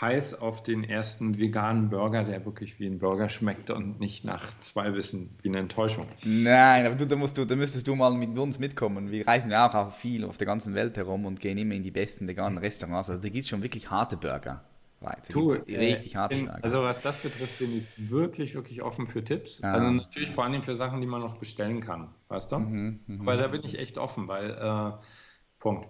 [0.00, 4.52] heiß auf den ersten veganen Burger, der wirklich wie ein Burger schmeckt und nicht nach
[4.60, 6.06] zwei Wissen wie eine Enttäuschung.
[6.24, 9.10] Nein, aber du, da, musst du, da müsstest du mal mit uns mitkommen.
[9.10, 11.90] Wir reisen ja auch, viel auf der ganzen Welt herum und gehen immer in die
[11.90, 13.10] besten veganen Restaurants.
[13.10, 14.64] Also da gibt es schon wirklich harte Burger.
[15.30, 16.62] Tu, richtig harte bin, Burger.
[16.62, 19.60] Also was das betrifft, bin ich wirklich, wirklich offen für Tipps.
[19.60, 19.72] Ja.
[19.72, 22.58] Also natürlich vor allem für Sachen, die man noch bestellen kann, weißt du?
[22.58, 23.26] Mhm, mh.
[23.26, 24.92] Weil da bin ich echt offen, weil äh,
[25.58, 25.88] Punkt.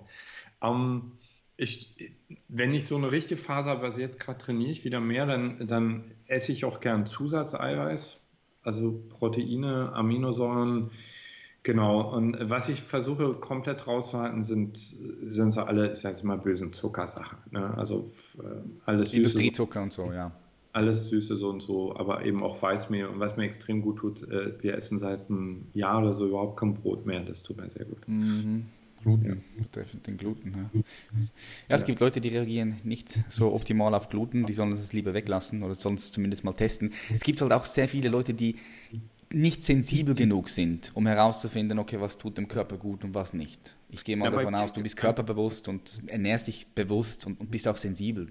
[0.62, 1.12] Ähm,
[1.60, 1.94] ich,
[2.48, 5.66] wenn ich so eine richtige Phase habe, also jetzt gerade trainiere ich wieder mehr, dann,
[5.66, 8.24] dann esse ich auch gern Zusatzeiweiß,
[8.62, 10.90] also Proteine, Aminosäuren,
[11.62, 12.14] genau.
[12.16, 16.72] Und was ich versuche komplett rauszuhalten, sind, sind so alle, ich sage jetzt mal, bösen
[16.72, 17.38] Zuckersachen.
[17.50, 17.76] Ne?
[17.76, 20.32] Also äh, alles Industriezucker und so, ja.
[20.72, 23.06] Alles Süße so und so, aber eben auch Weißmehl.
[23.06, 26.74] Und was mir extrem gut tut, äh, wir essen seit einem Jahr so überhaupt kein
[26.74, 27.20] Brot mehr.
[27.20, 27.98] Das tut mir sehr gut.
[28.06, 28.66] Mhm.
[29.02, 29.62] Gluten, ja.
[29.62, 30.52] betreffend den Gluten.
[30.56, 30.80] Ja.
[31.68, 31.86] ja es ja.
[31.86, 35.74] gibt Leute, die reagieren nicht so optimal auf Gluten, die sollen das lieber weglassen oder
[35.74, 36.92] sonst zumindest mal testen.
[37.12, 38.56] Es gibt halt auch sehr viele Leute, die
[39.32, 43.60] nicht sensibel genug sind, um herauszufinden, okay, was tut dem Körper gut und was nicht.
[43.88, 47.50] Ich gehe mal Ja, davon aus, du bist körperbewusst und ernährst dich bewusst und, und
[47.50, 48.28] bist auch sensibel.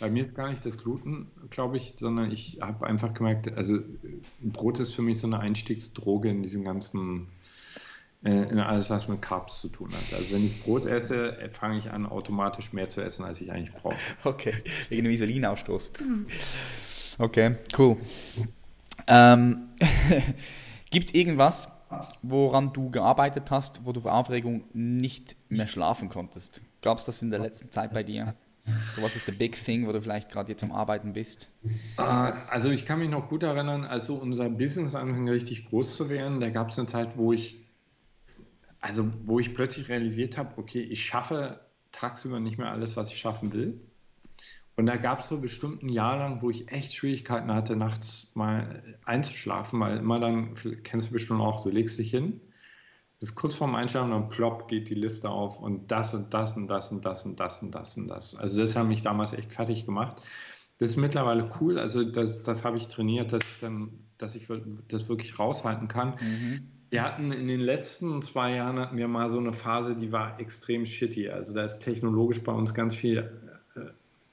[0.00, 3.76] Bei mir ist gar nicht das Gluten, glaube ich, sondern ich habe einfach gemerkt, also
[3.76, 3.82] äh,
[4.40, 7.26] Brot ist für mich so eine Einstiegsdroge in diesen ganzen,
[8.22, 10.18] in alles, was mit Carbs zu tun hat.
[10.18, 13.50] Also wenn ich Brot esse, äh, fange ich an, automatisch mehr zu essen, als ich
[13.50, 13.96] eigentlich brauche.
[14.24, 14.52] Okay,
[14.90, 15.90] wegen dem Isolinausstoß.
[17.18, 17.96] Okay, cool.
[19.06, 19.68] Ähm,
[20.90, 21.70] Gibt es irgendwas,
[22.22, 26.60] woran du gearbeitet hast, wo du vor Aufregung nicht mehr schlafen konntest?
[26.82, 28.34] Gab es das in der letzten Zeit bei dir?
[28.94, 31.50] So was ist der Big Thing, wo du vielleicht gerade jetzt am Arbeiten bist?
[31.96, 35.96] Äh, Also ich kann mich noch gut erinnern, als so unser Business anfing richtig groß
[35.96, 37.64] zu werden, da gab es eine Zeit, wo ich,
[38.80, 41.60] also wo ich plötzlich realisiert habe, okay, ich schaffe
[41.92, 43.80] tagsüber nicht mehr alles, was ich schaffen will.
[44.76, 48.30] Und da gab es so bestimmt ein Jahr lang, wo ich echt Schwierigkeiten hatte, nachts
[48.34, 52.40] mal einzuschlafen, weil immer dann, kennst du bestimmt auch, du legst dich hin,
[53.18, 56.68] bis kurz vorm Einschlafen und plopp geht die Liste auf und das und das und
[56.68, 58.34] das und das und das und das und das.
[58.36, 60.22] Also das hat mich damals echt fertig gemacht.
[60.78, 64.48] Das ist mittlerweile cool, also das, das habe ich trainiert, dass ich dann, dass ich
[64.88, 66.14] das wirklich raushalten kann.
[66.90, 70.40] Wir hatten in den letzten zwei Jahren hatten wir mal so eine Phase, die war
[70.40, 71.28] extrem shitty.
[71.28, 73.30] Also da ist technologisch bei uns ganz viel
[73.76, 73.80] äh,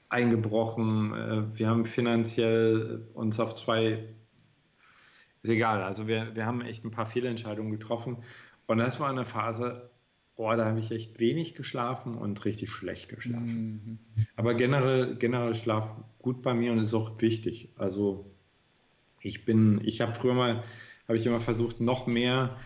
[0.08, 1.14] eingebrochen.
[1.14, 4.08] Äh, wir haben finanziell uns auf zwei,
[5.42, 5.84] ist egal.
[5.84, 8.18] Also wir, wir haben echt ein paar Fehlentscheidungen getroffen.
[8.66, 9.88] Und das war eine Phase,
[10.34, 14.00] oh, da habe ich echt wenig geschlafen und richtig schlecht geschlafen.
[14.34, 17.70] Aber generell, generell Schlaf gut bei mir und ist auch wichtig.
[17.76, 18.28] Also
[19.20, 20.62] ich bin, ich habe früher mal,
[21.08, 22.56] habe ich immer versucht, noch mehr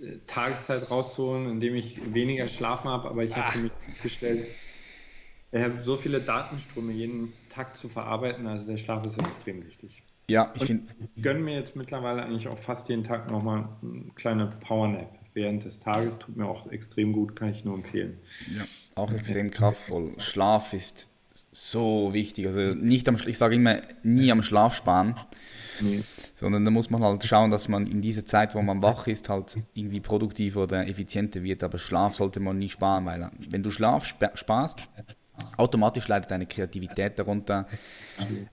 [0.00, 4.46] äh, Tageszeit rauszuholen, indem ich weniger schlafen habe, aber ich habe für mich festgestellt,
[5.50, 10.02] ich habe so viele Datenströme jeden Tag zu verarbeiten, also der Schlaf ist extrem wichtig.
[10.28, 14.04] Ja, ich finde, Ich gönne mir jetzt mittlerweile eigentlich auch fast jeden Tag nochmal eine
[14.14, 18.18] kleine Powernap während des Tages, tut mir auch extrem gut, kann ich nur empfehlen.
[18.54, 20.12] ja, auch extrem kraftvoll.
[20.18, 21.08] Schlaf ist
[21.52, 22.46] so wichtig.
[22.46, 25.14] Also nicht am, ich sage immer, nie am Schlaf sparen.
[25.80, 26.02] Nee.
[26.34, 29.28] Sondern da muss man halt schauen, dass man in dieser Zeit, wo man wach ist,
[29.28, 31.62] halt irgendwie produktiv oder effizienter wird.
[31.64, 34.80] Aber Schlaf sollte man nie sparen, weil wenn du Schlaf spa- sparst,
[35.56, 37.66] automatisch leidet deine Kreativität darunter,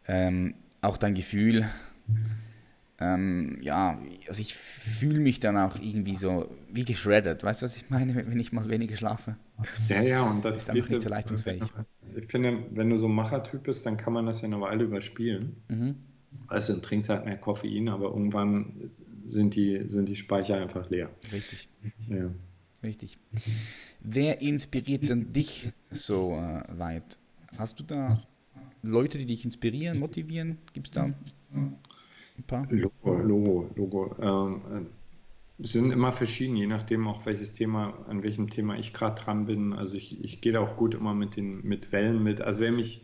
[0.07, 1.67] ähm, auch dein Gefühl.
[3.01, 7.43] Ähm, ja, also ich fühle mich dann auch irgendwie so wie geschreddert.
[7.43, 9.37] Weißt du, was ich meine, wenn ich mal weniger schlafe?
[9.87, 11.63] Ja, ja, und das Bist einfach nicht so leistungsfähig.
[12.17, 14.83] Ich finde, wenn du so ein Machertyp bist, dann kann man das ja eine Weile
[14.83, 15.63] überspielen.
[15.69, 15.95] Mhm.
[16.47, 18.73] Also dann trinkst halt mehr Koffein, aber irgendwann
[19.25, 21.09] sind die, sind die Speicher einfach leer.
[21.31, 21.69] Richtig.
[22.07, 22.31] Ja.
[22.83, 23.17] Richtig.
[24.01, 27.17] Wer inspiriert denn dich so äh, weit?
[27.57, 28.07] Hast du da
[28.81, 30.57] Leute, die dich inspirieren, motivieren?
[30.73, 31.03] Gibt es da
[31.51, 31.77] ein
[32.47, 32.65] paar?
[32.71, 34.15] Logo, Logo, Logo.
[34.21, 34.85] Ähm, äh,
[35.61, 39.73] sind immer verschieden, je nachdem auch welches Thema, an welchem Thema ich gerade dran bin.
[39.73, 42.39] Also ich, ich gehe da auch gut immer mit den mit Wellen mit.
[42.39, 43.01] Also wer mich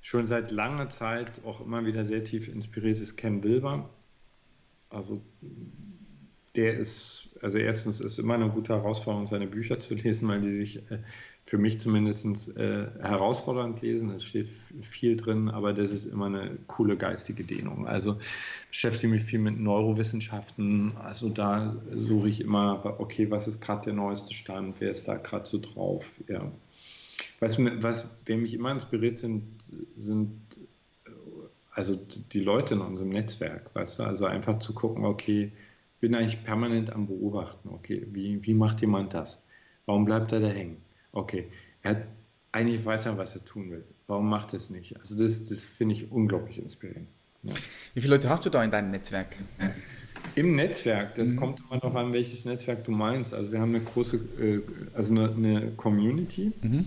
[0.00, 3.90] schon seit langer Zeit auch immer wieder sehr tief inspiriert ist, Ken Wilber.
[4.88, 5.22] Also
[6.56, 10.50] der ist, also erstens ist immer eine gute Herausforderung, seine Bücher zu lesen, weil die
[10.50, 10.98] sich äh,
[11.44, 14.10] für mich zumindest äh, herausfordernd lesen.
[14.10, 14.48] Es steht
[14.80, 17.86] viel drin, aber das ist immer eine coole geistige Dehnung.
[17.86, 18.18] Also
[18.68, 20.96] beschäftige mich viel mit Neurowissenschaften.
[20.96, 24.80] Also da suche ich immer, okay, was ist gerade der neueste Stand?
[24.80, 26.12] Wer ist da gerade so drauf?
[26.28, 26.50] Ja.
[27.40, 29.44] Was, was, wer mich immer inspiriert sind,
[29.96, 30.30] sind
[31.72, 31.98] also
[32.32, 35.52] die Leute in unserem Netzwerk, weißt du, also einfach zu gucken, okay,
[36.00, 39.42] bin eigentlich permanent am Beobachten, okay, wie, wie macht jemand das?
[39.86, 40.78] Warum bleibt er da hängen?
[41.12, 41.48] Okay,
[41.82, 42.02] er hat,
[42.52, 43.84] eigentlich weiß er, was er tun will.
[44.06, 44.98] Warum macht er es nicht?
[44.98, 47.08] Also das, das finde ich unglaublich inspirierend.
[47.42, 47.54] Ja.
[47.94, 49.36] Wie viele Leute hast du da in deinem Netzwerk?
[50.34, 53.32] Im Netzwerk, das kommt immer darauf an, welches Netzwerk du meinst.
[53.32, 54.60] Also wir haben eine große, äh,
[54.94, 56.86] also eine, eine Community, Mhm.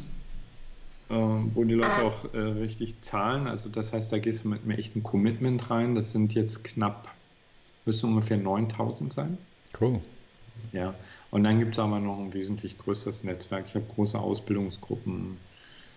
[1.10, 3.48] Äh, wo die Leute auch äh, richtig zahlen.
[3.48, 5.96] Also das heißt, da gehst du mit einem echten Commitment rein.
[5.96, 7.14] Das sind jetzt knapp,
[7.86, 9.38] müssen ungefähr 9000 sein.
[9.80, 10.00] Cool.
[10.72, 10.94] Ja,
[11.32, 13.66] und dann gibt es aber noch ein wesentlich größeres Netzwerk.
[13.68, 15.38] Ich habe große Ausbildungsgruppen,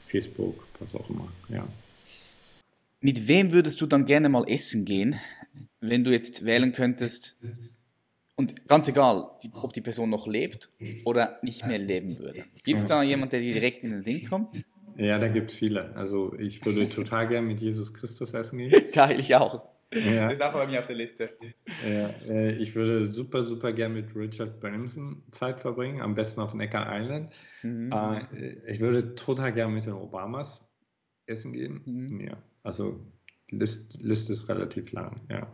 [0.07, 1.29] Facebook, was auch immer.
[1.49, 1.66] Ja.
[3.01, 5.16] Mit wem würdest du dann gerne mal essen gehen,
[5.81, 7.38] wenn du jetzt wählen könntest?
[8.35, 10.71] Und ganz egal, die, ob die Person noch lebt
[11.05, 12.45] oder nicht mehr leben würde.
[12.64, 14.64] Gibt es da jemanden, der dir direkt in den Sinn kommt?
[14.96, 15.94] Ja, da gibt es viele.
[15.96, 18.85] Also ich würde total gern mit Jesus Christus essen gehen.
[18.92, 19.68] Geil, ich auch.
[19.92, 20.28] Ja.
[20.28, 21.30] ist auch bei mir auf der Liste.
[21.88, 26.54] Ja, äh, ich würde super, super gern mit Richard Branson Zeit verbringen, am besten auf
[26.54, 27.32] Necker Island.
[27.62, 27.92] Mhm.
[27.92, 30.68] Äh, ich würde total gern mit den Obamas
[31.26, 31.82] essen gehen.
[31.85, 32.20] Mhm.
[32.20, 32.98] Ja, also
[33.50, 35.46] List, Liste ist relativ lang, ja.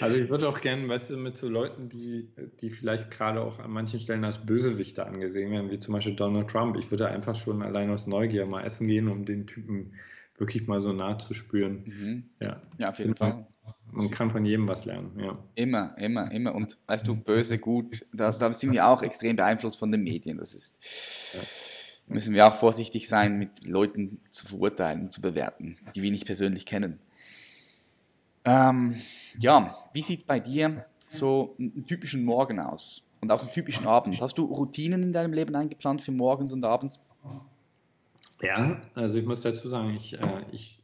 [0.00, 2.28] Also ich würde auch gerne, weißt du, mit so Leuten, die,
[2.60, 6.48] die vielleicht gerade auch an manchen Stellen als Bösewichte angesehen werden, wie zum Beispiel Donald
[6.48, 6.76] Trump.
[6.76, 9.92] Ich würde einfach schon allein aus Neugier mal essen gehen, um den Typen
[10.36, 11.84] wirklich mal so nah zu spüren.
[11.86, 12.24] Mhm.
[12.40, 13.46] Ja, Ja, auf jeden Fall.
[13.92, 15.12] man kann von jedem was lernen.
[15.18, 15.38] Ja.
[15.54, 16.54] Immer, immer, immer.
[16.54, 20.38] Und weißt du, böse, gut, da, da sind wir auch extrem beeinflusst von den Medien.
[20.38, 20.78] Das ist,
[22.06, 26.66] müssen wir auch vorsichtig sein, mit Leuten zu verurteilen, zu bewerten, die wir nicht persönlich
[26.66, 26.98] kennen.
[28.50, 28.96] Ähm,
[29.38, 33.06] ja, wie sieht bei dir so ein, typischen Morgen aus?
[33.20, 34.20] Und auch einen typischen Abend?
[34.20, 37.00] Hast du Routinen in deinem Leben eingeplant für morgens und abends?
[38.42, 40.82] Ja, also ich muss dazu sagen, ich, äh, ich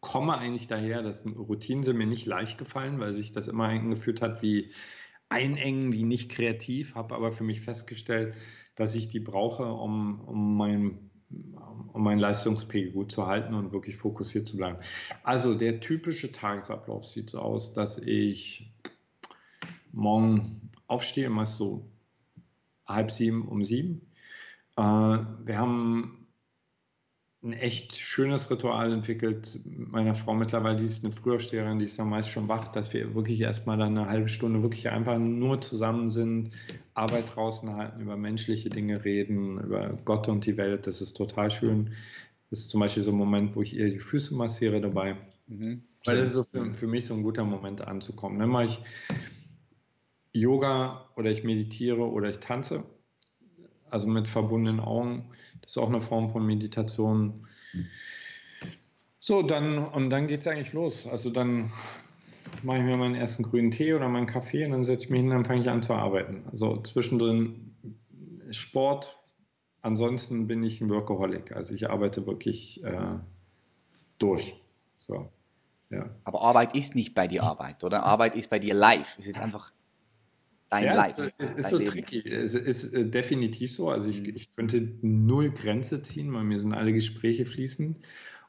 [0.00, 4.22] komme eigentlich daher, dass Routinen sind mir nicht leicht gefallen, weil sich das immer eingeführt
[4.22, 4.72] hat wie
[5.28, 8.34] einengen, wie nicht kreativ, habe aber für mich festgestellt,
[8.76, 11.10] dass ich die brauche, um, um mein
[11.92, 14.78] um meinen Leistungspegel gut zu halten und wirklich fokussiert zu bleiben.
[15.22, 18.72] Also der typische Tagesablauf sieht so aus, dass ich
[19.92, 21.90] morgen aufstehe, meist so
[22.86, 24.12] halb sieben um sieben.
[24.76, 26.21] Äh, wir haben
[27.44, 30.76] ein echt schönes Ritual entwickelt mit meiner Frau mittlerweile.
[30.76, 33.98] Die ist eine Frühaufsteherin, die ist dann meist schon wach, dass wir wirklich erstmal dann
[33.98, 36.50] eine halbe Stunde wirklich einfach nur zusammen sind,
[36.94, 40.86] Arbeit draußen halten, über menschliche Dinge reden, über Gott und die Welt.
[40.86, 41.92] Das ist total schön.
[42.50, 45.16] Das ist zum Beispiel so ein Moment, wo ich ihr die Füße massiere dabei.
[45.48, 45.82] Mhm.
[46.04, 48.38] Weil das ist so für, für mich so ein guter Moment anzukommen.
[48.38, 48.78] Dann mache ich
[50.32, 52.84] Yoga oder ich meditiere oder ich tanze,
[53.90, 55.30] also mit verbundenen Augen.
[55.62, 57.46] Das ist auch eine Form von Meditation.
[59.18, 61.06] So, dann, und dann geht es eigentlich los.
[61.06, 61.72] Also dann
[62.62, 65.20] mache ich mir meinen ersten grünen Tee oder meinen Kaffee und dann setze ich mich
[65.20, 66.44] hin und dann fange ich an zu arbeiten.
[66.50, 67.74] Also zwischendrin
[68.50, 69.20] Sport,
[69.80, 71.52] ansonsten bin ich ein Workaholic.
[71.52, 73.18] Also ich arbeite wirklich äh,
[74.18, 74.56] durch.
[74.96, 75.30] So,
[75.90, 76.10] ja.
[76.24, 78.04] Aber Arbeit ist nicht bei dir Arbeit, oder?
[78.04, 79.16] Arbeit ist bei dir live.
[79.18, 79.72] Es ist einfach
[80.72, 81.32] dein Ja, Life.
[81.38, 81.92] es, es ist dein so Leben.
[81.92, 82.28] tricky.
[82.28, 83.90] Es ist äh, definitiv so.
[83.90, 84.32] Also ich, Mhm.
[84.34, 88.00] ich könnte null Grenze ziehen, weil mir sind alle Gespräche fließend.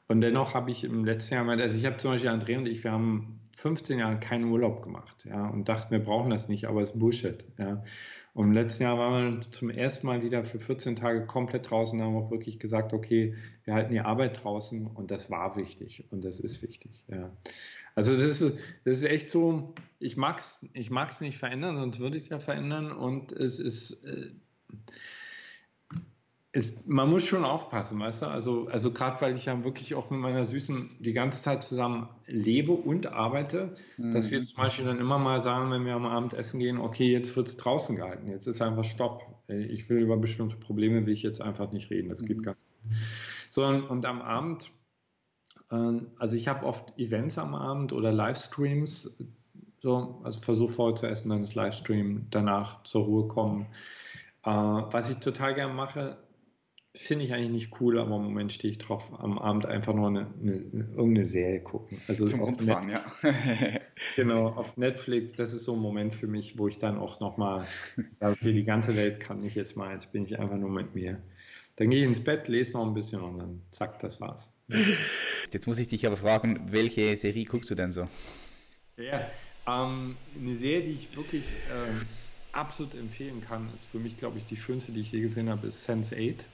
[0.08, 2.84] Und dennoch habe ich im letzten Jahr, also ich habe zum Beispiel André und ich,
[2.84, 6.82] wir haben 15 Jahre keinen Urlaub gemacht, ja, und dachten, wir brauchen das nicht, aber
[6.82, 7.82] es ist Bullshit, ja.
[8.34, 12.02] Und im letzten Jahr waren wir zum ersten Mal wieder für 14 Tage komplett draußen,
[12.02, 16.24] haben auch wirklich gesagt, okay, wir halten die Arbeit draußen und das war wichtig und
[16.24, 17.30] das ist wichtig, ja.
[17.94, 22.00] Also das ist, das ist echt so, ich mag es ich mag's nicht verändern, sonst
[22.00, 24.30] würde ich es ja verändern und es ist, äh,
[26.56, 30.10] es, man muss schon aufpassen, weißt du, also, also gerade weil ich ja wirklich auch
[30.10, 35.00] mit meiner Süßen die ganze Zeit zusammen lebe und arbeite, dass wir zum Beispiel dann
[35.00, 38.28] immer mal sagen, wenn wir am Abend essen gehen, okay, jetzt wird es draußen gehalten,
[38.28, 39.22] jetzt ist einfach Stopp.
[39.48, 42.64] Ich will über bestimmte Probleme, will ich jetzt einfach nicht reden, das geht ganz
[43.50, 44.70] so, und, und am Abend,
[45.72, 49.18] ähm, also ich habe oft Events am Abend oder Livestreams,
[49.80, 53.66] so, also versuche vorher zu essen, dann das Livestream, danach zur Ruhe kommen.
[54.44, 56.16] Äh, was ich total gern mache,
[56.96, 60.08] finde ich eigentlich nicht cool, aber im Moment stehe ich drauf, am Abend einfach nur
[60.08, 62.00] eine, eine, irgendeine Serie gucken.
[62.06, 63.04] Also Zum auf Runterfahren, ja.
[64.16, 67.66] Genau, auf Netflix, das ist so ein Moment für mich, wo ich dann auch nochmal,
[68.20, 71.20] okay, die ganze Welt kann mich jetzt mal, jetzt bin ich einfach nur mit mir.
[71.76, 74.52] Dann gehe ich ins Bett, lese noch ein bisschen und dann zack, das war's.
[75.52, 78.08] Jetzt muss ich dich aber fragen, welche Serie guckst du denn so?
[78.96, 79.28] Ja,
[79.66, 82.02] ähm, eine Serie, die ich wirklich ähm,
[82.52, 85.66] absolut empfehlen kann, ist für mich, glaube ich, die schönste, die ich je gesehen habe,
[85.66, 86.44] ist Sense8.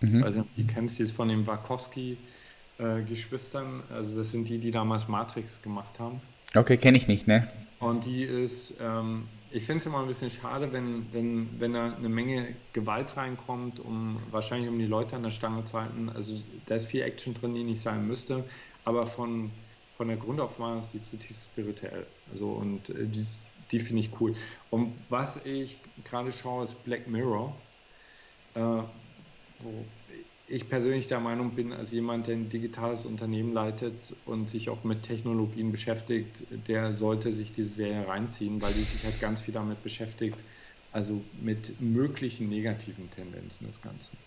[0.00, 0.22] Mhm.
[0.22, 3.82] Also, die kennst du jetzt von den Wachowski-Geschwistern.
[3.90, 6.22] also, das sind die, die damals Matrix gemacht haben.
[6.54, 7.48] Okay, kenne ich nicht, ne?
[7.80, 11.94] Und die ist, ähm, ich finde es immer ein bisschen schade, wenn, wenn, wenn da
[11.94, 16.10] eine Menge Gewalt reinkommt, um wahrscheinlich um die Leute an der Stange zu halten.
[16.14, 16.34] Also
[16.66, 18.44] da ist viel Action drin, die nicht sein müsste,
[18.84, 19.50] aber von,
[19.96, 22.06] von der Grundaufmachung ist die zutiefst spirituell.
[22.32, 23.26] Also und äh, die,
[23.70, 24.34] die finde ich cool.
[24.70, 27.54] Und was ich gerade schaue, ist Black Mirror,
[28.54, 28.60] äh,
[29.60, 29.84] wo
[30.46, 34.84] ich persönlich der Meinung bin, als jemand, der ein digitales Unternehmen leitet und sich auch
[34.84, 39.54] mit Technologien beschäftigt, der sollte sich diese Serie reinziehen, weil die sich halt ganz viel
[39.54, 40.38] damit beschäftigt,
[40.92, 44.18] also mit möglichen negativen Tendenzen des Ganzen.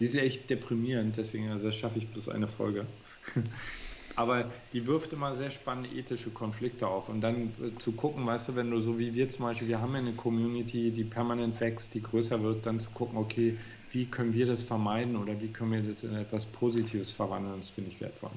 [0.00, 2.86] Die ist echt deprimierend, deswegen also schaffe ich bloß eine Folge.
[4.16, 7.08] Aber die wirft immer sehr spannende ethische Konflikte auf.
[7.08, 9.80] Und dann äh, zu gucken, weißt du, wenn du so wie wir zum Beispiel, wir
[9.80, 13.58] haben ja eine Community, die permanent wächst, die größer wird, dann zu gucken, okay,
[13.92, 17.68] wie können wir das vermeiden oder wie können wir das in etwas Positives verwandeln, das
[17.68, 18.30] finde ich wertvoll.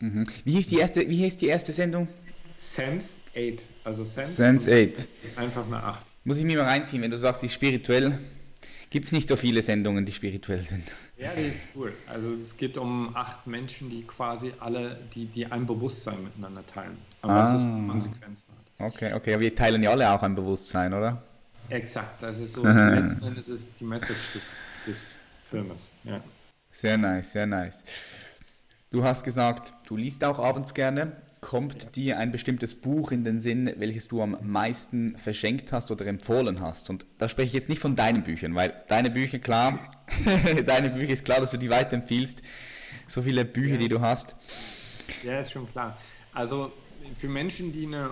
[0.00, 0.24] Mhm.
[0.44, 2.08] Wie hieß die erste, wie hieß die erste Sendung?
[2.56, 5.38] Sense 8, also Sense, Sense 8.
[5.38, 6.04] einfach eine 8.
[6.24, 8.18] Muss ich mir mal reinziehen, wenn du sagst, die spirituell.
[8.90, 10.84] gibt es nicht so viele Sendungen, die spirituell sind.
[11.16, 11.92] Ja, die ist cool.
[12.06, 16.98] Also es geht um acht Menschen, die quasi alle, die, die ein Bewusstsein miteinander teilen.
[17.22, 17.54] Aber ah.
[17.54, 18.92] es Konsequenzen hat.
[18.92, 21.22] Okay, okay, aber wir teilen ja alle auch ein Bewusstsein, oder?
[21.70, 24.42] Exakt, das ist so, letzten Endes ist die Message des,
[24.86, 24.98] des
[25.44, 26.20] Filmes, ja.
[26.72, 27.82] Sehr nice, sehr nice.
[28.90, 31.12] Du hast gesagt, du liest auch abends gerne.
[31.40, 31.90] Kommt ja.
[31.90, 36.60] dir ein bestimmtes Buch in den Sinn, welches du am meisten verschenkt hast oder empfohlen
[36.60, 36.90] hast?
[36.90, 39.78] Und da spreche ich jetzt nicht von deinen Büchern, weil deine Bücher, klar,
[40.66, 42.42] deine Bücher ist klar, dass du die weiterempfiehlst.
[43.06, 43.78] So viele Bücher, ja.
[43.78, 44.36] die du hast.
[45.24, 45.96] Ja, ist schon klar.
[46.32, 46.72] Also
[47.18, 48.10] für Menschen, die eine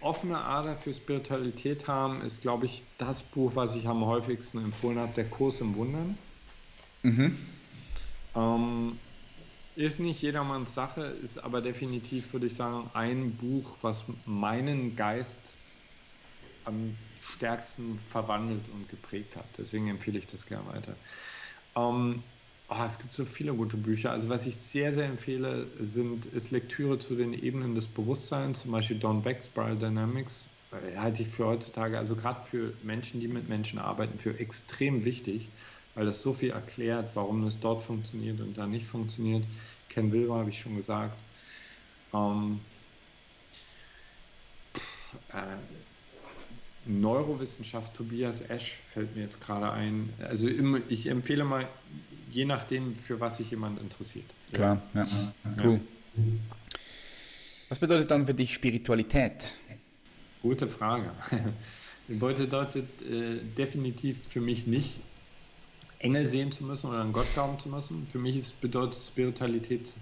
[0.00, 4.98] offene Ader für Spiritualität haben, ist, glaube ich, das Buch, was ich am häufigsten empfohlen
[4.98, 6.16] habe, Der Kurs im Wundern.
[7.02, 7.38] Mhm.
[8.34, 8.98] Ähm,
[9.76, 15.52] ist nicht jedermanns Sache, ist aber definitiv, würde ich sagen, ein Buch, was meinen Geist
[16.64, 16.96] am
[17.36, 19.46] stärksten verwandelt und geprägt hat.
[19.56, 20.96] Deswegen empfehle ich das gerne weiter.
[21.76, 22.22] Ähm,
[22.68, 24.10] oh, es gibt so viele gute Bücher.
[24.10, 28.72] Also was ich sehr, sehr empfehle, sind, ist Lektüre zu den Ebenen des Bewusstseins, zum
[28.72, 30.46] Beispiel Don Beck, Spiral Dynamics.
[30.72, 35.04] Äh, halte ich für heutzutage, also gerade für Menschen, die mit Menschen arbeiten, für extrem
[35.04, 35.48] wichtig
[35.98, 39.42] weil das so viel erklärt, warum es dort funktioniert und da nicht funktioniert.
[39.88, 41.20] Ken Wilber habe ich schon gesagt.
[42.14, 42.60] Ähm,
[45.32, 45.56] äh,
[46.86, 50.12] Neurowissenschaft, Tobias Esch fällt mir jetzt gerade ein.
[50.20, 51.66] Also ich empfehle mal,
[52.30, 54.26] je nachdem, für was sich jemand interessiert.
[54.52, 55.04] Klar, ja.
[55.04, 55.64] ja.
[55.64, 55.80] Cool.
[57.68, 59.54] Was bedeutet dann für dich Spiritualität?
[60.42, 61.10] Gute Frage.
[62.08, 65.00] bedeutet äh, definitiv für mich nicht
[65.98, 68.06] Engel sehen zu müssen oder an Gott glauben zu müssen.
[68.06, 69.92] Für mich ist, bedeutet Spiritualität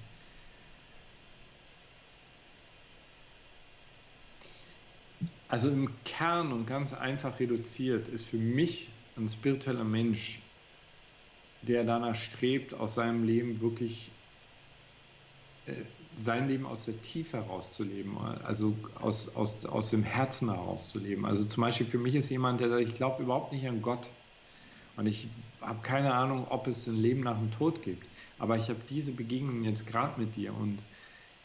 [5.48, 10.40] Also im Kern und ganz einfach reduziert ist für mich ein spiritueller Mensch,
[11.66, 14.10] der danach strebt, aus seinem Leben wirklich
[15.66, 15.72] äh,
[16.16, 21.26] sein Leben aus der Tiefe herauszuleben, also aus, aus, aus dem Herzen herauszuleben.
[21.26, 24.08] Also zum Beispiel für mich ist jemand, der sagt, ich glaube überhaupt nicht an Gott.
[24.96, 25.28] Und ich
[25.60, 28.02] habe keine Ahnung, ob es ein Leben nach dem Tod gibt.
[28.38, 30.78] Aber ich habe diese Begegnung jetzt gerade mit dir und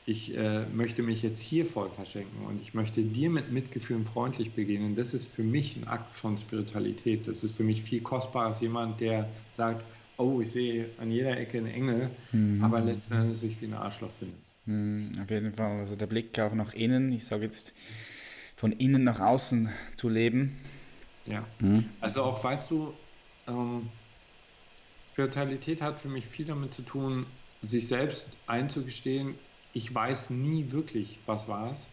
[0.06, 4.06] ich äh, möchte mich jetzt hier voll verschenken und ich möchte dir mit Mitgefühl und
[4.06, 4.96] freundlich begegnen.
[4.96, 7.28] Das ist für mich ein Akt von Spiritualität.
[7.28, 9.84] Das ist für mich viel kostbarer als jemand, der sagt,
[10.22, 12.64] oh, ich sehe an jeder Ecke einen Engel, mhm.
[12.64, 14.38] aber letzten Endes sich wie ein Arschloch benimmt.
[14.66, 15.80] Mhm, auf jeden Fall.
[15.80, 17.74] Also der Blick auch nach innen, ich sage jetzt
[18.56, 20.58] von innen nach außen zu leben.
[21.26, 21.46] Ja.
[21.60, 21.86] Mhm.
[22.00, 22.94] Also auch, weißt du,
[23.48, 23.90] ähm,
[25.12, 27.26] Spiritualität hat für mich viel damit zu tun,
[27.62, 29.36] sich selbst einzugestehen,
[29.74, 31.88] ich weiß nie wirklich, was war es.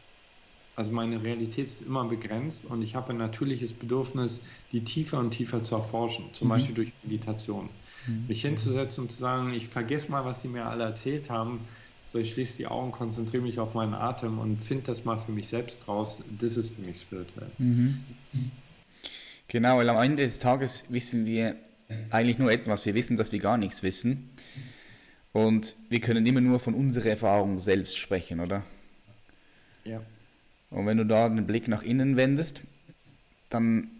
[0.76, 5.32] Also meine Realität ist immer begrenzt und ich habe ein natürliches Bedürfnis, die tiefer und
[5.32, 6.50] tiefer zu erforschen, zum mhm.
[6.50, 7.68] Beispiel durch Meditation.
[8.06, 8.26] Mhm.
[8.28, 11.60] Mich hinzusetzen und zu sagen, ich vergesse mal, was die mir alle erzählt haben,
[12.06, 15.32] so ich schließe die Augen, konzentriere mich auf meinen Atem und finde das mal für
[15.32, 16.22] mich selbst raus.
[16.38, 17.50] Das ist für mich spirituell.
[17.58, 18.00] Mhm.
[19.48, 21.56] Genau, weil am Ende des Tages wissen wir
[22.10, 22.84] eigentlich nur etwas.
[22.86, 24.30] Wir wissen, dass wir gar nichts wissen.
[25.32, 28.62] Und wir können immer nur von unserer Erfahrung selbst sprechen, oder?
[29.84, 30.02] Ja.
[30.70, 32.62] Und wenn du da den Blick nach innen wendest,
[33.48, 33.90] dann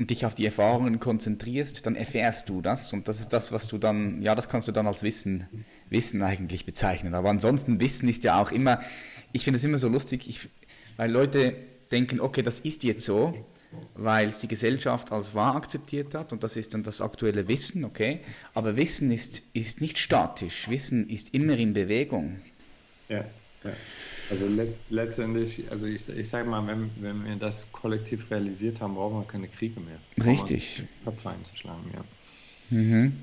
[0.00, 3.68] und dich auf die Erfahrungen konzentrierst, dann erfährst du das und das ist das, was
[3.68, 5.46] du dann, ja, das kannst du dann als Wissen,
[5.90, 7.14] Wissen eigentlich bezeichnen.
[7.14, 8.80] Aber ansonsten Wissen ist ja auch immer,
[9.32, 10.48] ich finde es immer so lustig, ich,
[10.96, 11.54] weil Leute
[11.92, 13.34] denken, okay, das ist jetzt so
[13.94, 17.84] weil es die Gesellschaft als wahr akzeptiert hat und das ist dann das aktuelle Wissen,
[17.84, 18.18] okay?
[18.54, 22.40] Aber Wissen ist, ist nicht statisch, Wissen ist immer in Bewegung.
[23.08, 23.24] Ja,
[23.64, 23.70] ja.
[24.30, 28.94] Also letzt, letztendlich, also ich, ich sage mal, wenn, wenn wir das kollektiv realisiert haben,
[28.94, 29.98] brauchen wir keine Kriege mehr.
[30.24, 30.84] Richtig.
[31.04, 32.04] Köpfe einzuschlagen, ja.
[32.70, 33.16] Mhm.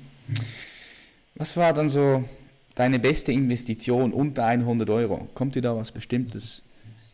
[1.34, 2.28] Was war dann so
[2.74, 5.28] deine beste Investition unter 100 Euro?
[5.34, 6.62] Kommt dir da was Bestimmtes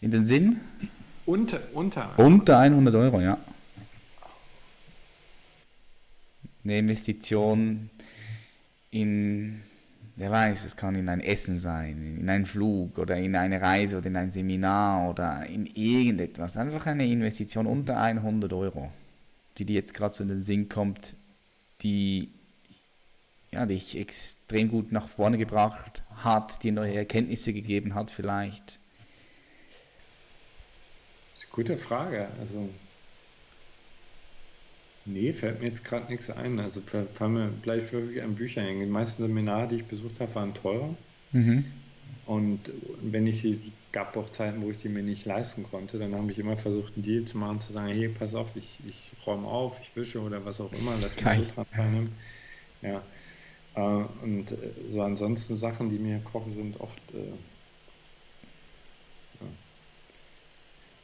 [0.01, 0.61] in den Sinn?
[1.26, 2.18] Unter, unter.
[2.18, 3.38] Unter 100 Euro, ja.
[6.64, 7.90] Eine Investition
[8.90, 9.62] in,
[10.16, 13.98] wer weiß, es kann in ein Essen sein, in einen Flug oder in eine Reise
[13.98, 16.56] oder in ein Seminar oder in irgendetwas.
[16.56, 18.92] Einfach eine Investition unter 100 Euro,
[19.58, 21.16] die dir jetzt gerade so in den Sinn kommt,
[21.82, 22.30] die
[23.50, 28.78] ja, dich extrem gut nach vorne gebracht hat, dir neue Erkenntnisse gegeben hat vielleicht.
[31.52, 32.26] Gute Frage.
[32.40, 32.68] Also,
[35.05, 36.59] nee, fällt mir jetzt gerade nichts ein.
[36.59, 36.80] Also,
[37.14, 38.80] fallen mir gleich wirklich an Bücher hängen.
[38.80, 40.94] Die meisten Seminare, die ich besucht habe, waren teurer.
[41.32, 41.64] Mhm.
[42.26, 46.14] Und wenn ich sie, gab auch Zeiten, wo ich die mir nicht leisten konnte, dann
[46.14, 49.12] habe ich immer versucht, einen Deal zu machen, zu sagen, hey, pass auf, ich, ich
[49.26, 52.12] räume auf, ich wische oder was auch immer, lass mich so dran teilnehmen.
[52.82, 53.02] Ja.
[53.76, 54.57] Äh, und äh,
[54.88, 57.02] so ansonsten Sachen, die mir kochen, sind oft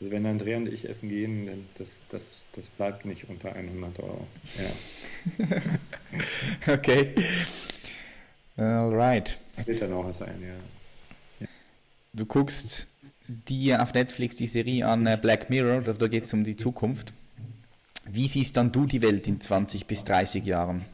[0.01, 4.01] Also wenn Andrea und ich essen gehen, dann das, das, das bleibt nicht unter 100
[4.01, 4.26] Euro.
[4.59, 5.57] Ja.
[6.74, 7.14] okay.
[8.57, 9.36] Alright.
[9.64, 11.46] Wird dann auch was ein, ja.
[12.12, 12.88] Du guckst
[13.48, 17.12] dir auf Netflix die Serie an äh, Black Mirror, da geht es um die Zukunft.
[18.07, 20.84] Wie siehst dann du die Welt in 20 bis 30 Jahren?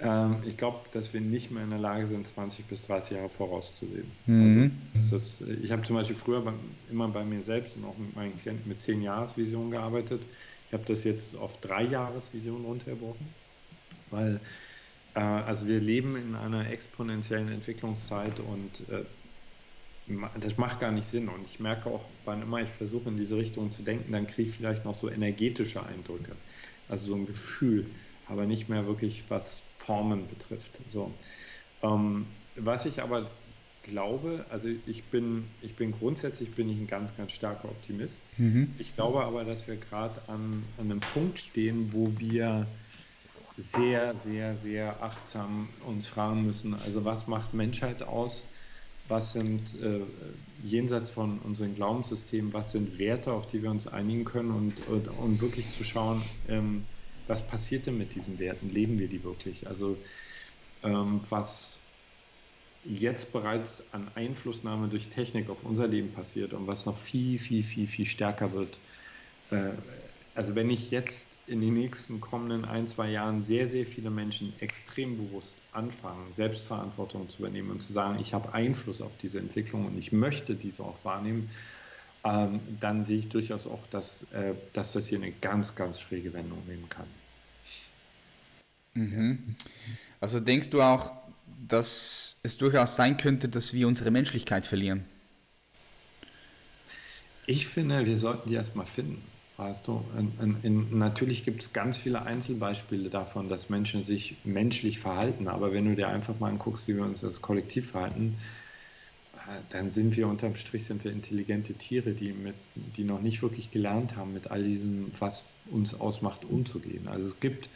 [0.00, 3.30] Ähm, ich glaube, dass wir nicht mehr in der Lage sind, 20 bis 30 Jahre
[3.30, 4.10] vorauszusehen.
[4.26, 4.72] Mhm.
[4.92, 6.52] Also das, ich habe zum Beispiel früher bei,
[6.90, 10.26] immer bei mir selbst und auch mit meinen Klienten mit 10 Jahresvisionen gearbeitet.
[10.66, 13.34] Ich habe das jetzt auf 3 Jahresvisionen runtergebrochen,
[14.10, 14.40] weil
[15.14, 19.04] äh, also wir leben in einer exponentiellen Entwicklungszeit und äh,
[20.40, 21.28] das macht gar nicht Sinn.
[21.28, 24.50] Und ich merke auch, wann immer ich versuche, in diese Richtung zu denken, dann kriege
[24.50, 26.36] ich vielleicht noch so energetische Eindrücke.
[26.88, 27.94] Also so ein Gefühl,
[28.28, 30.70] aber nicht mehr wirklich was Formen betrifft.
[30.90, 31.12] So.
[31.82, 33.28] Ähm, was ich aber
[33.84, 38.22] glaube, also ich bin, ich bin grundsätzlich bin ich ein ganz, ganz starker Optimist.
[38.38, 38.72] Mhm.
[38.78, 42.66] Ich glaube aber, dass wir gerade an, an einem Punkt stehen, wo wir
[43.56, 48.42] sehr, sehr, sehr achtsam uns fragen müssen, also was macht Menschheit aus?
[49.06, 50.00] Was sind äh,
[50.64, 55.08] jenseits von unseren Glaubenssystemen, was sind Werte, auf die wir uns einigen können und, und,
[55.08, 56.84] und wirklich zu schauen, ähm,
[57.26, 58.68] was passiert denn mit diesen Werten?
[58.68, 59.66] Leben wir die wirklich?
[59.66, 60.02] Also
[60.82, 61.80] ähm, was
[62.84, 67.64] jetzt bereits an Einflussnahme durch Technik auf unser Leben passiert und was noch viel, viel,
[67.64, 68.78] viel, viel stärker wird.
[69.50, 69.72] Äh,
[70.34, 74.58] also wenn ich jetzt in den nächsten kommenden ein, zwei Jahren sehr, sehr viele Menschen
[74.60, 79.86] extrem bewusst anfangen, Selbstverantwortung zu übernehmen und zu sagen, ich habe Einfluss auf diese Entwicklung
[79.86, 81.50] und ich möchte diese auch wahrnehmen,
[82.24, 86.32] ähm, dann sehe ich durchaus auch, dass, äh, dass das hier eine ganz, ganz schräge
[86.32, 87.06] Wendung nehmen kann.
[88.94, 89.56] Mhm.
[90.20, 91.12] Also denkst du auch,
[91.68, 95.04] dass es durchaus sein könnte, dass wir unsere Menschlichkeit verlieren?
[97.46, 99.22] Ich finde, wir sollten die erstmal finden.
[99.56, 104.98] Weißt du, in, in, natürlich gibt es ganz viele Einzelbeispiele davon, dass Menschen sich menschlich
[104.98, 108.36] verhalten, aber wenn du dir einfach mal anguckst, wie wir uns als Kollektiv verhalten,
[109.70, 113.70] dann sind wir unterm Strich sind wir intelligente Tiere, die, mit, die noch nicht wirklich
[113.70, 117.08] gelernt haben, mit all diesem, was uns ausmacht, umzugehen.
[117.08, 117.68] Also es gibt,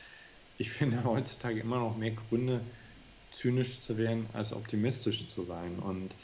[0.57, 2.61] ich finde heutzutage immer noch mehr Gründe,
[3.31, 6.17] zynisch zu werden, als optimistisch zu sein und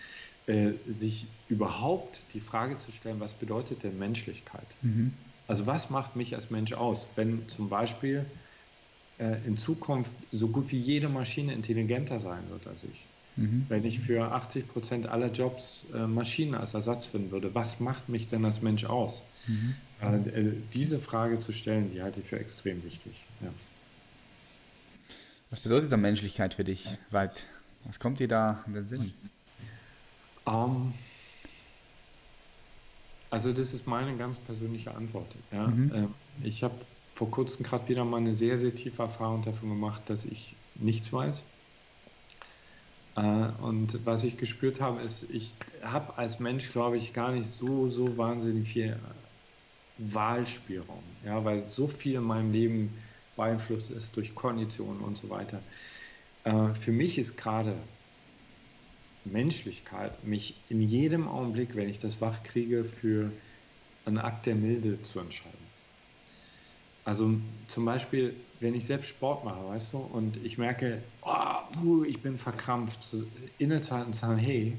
[0.47, 4.77] äh, sich überhaupt die Frage zu stellen, was bedeutet denn Menschlichkeit?
[4.81, 5.13] Mhm.
[5.47, 8.27] Also was macht mich als Mensch aus, wenn zum Beispiel
[9.19, 13.14] äh, in Zukunft so gut wie jede Maschine intelligenter sein wird als ich?
[13.37, 13.67] Mhm.
[13.69, 18.09] Wenn ich für 80 Prozent aller Jobs äh, Maschinen als Ersatz finden würde, was macht
[18.09, 19.25] mich denn als Mensch aus?
[19.47, 19.75] Mhm.
[20.01, 23.27] Äh, äh, diese Frage zu stellen, die halte ich für extrem wichtig.
[23.41, 23.53] Ja.
[25.51, 27.47] Was bedeutet da Menschlichkeit für dich, Weit?
[27.85, 29.13] Was kommt dir da in den Sinn?
[30.47, 30.93] Um, ähm,
[33.31, 35.37] also das ist meine ganz persönliche Antwort.
[35.51, 35.67] Ja?
[35.67, 35.93] Mhm.
[35.93, 36.79] Ähm, ich habe
[37.15, 41.13] vor kurzem gerade wieder mal eine sehr, sehr tiefe Erfahrung davon gemacht, dass ich nichts
[41.13, 41.45] weiß
[43.15, 47.89] und was ich gespürt habe, ist, ich habe als Mensch, glaube ich, gar nicht so,
[47.89, 48.99] so wahnsinnig viel
[49.99, 52.91] Wahlspielraum, ja, weil so viel in meinem Leben
[53.37, 55.61] beeinflusst ist durch Konditionen und so weiter.
[56.45, 57.77] Äh, für mich ist gerade
[59.25, 63.31] Menschlichkeit, mich in jedem Augenblick, wenn ich das wach kriege, für
[64.05, 65.75] einen Akt der Milde zu entscheiden.
[67.05, 67.39] Also
[67.69, 71.64] zum Beispiel, wenn ich selbst Sport mache, weißt du, und ich merke, oh,
[72.07, 73.15] ich bin verkrampft,
[73.59, 74.77] innezuhalten und sagen, hey,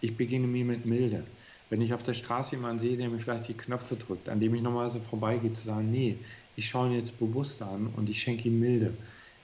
[0.00, 1.24] ich beginne mir mit Milde.
[1.70, 4.54] Wenn ich auf der Straße jemanden sehe, der mir vielleicht die Knöpfe drückt, an dem
[4.54, 6.16] ich normalerweise vorbeigehe, zu sagen, nee,
[6.56, 8.94] ich schaue ihn jetzt bewusst an und ich schenke ihm Milde.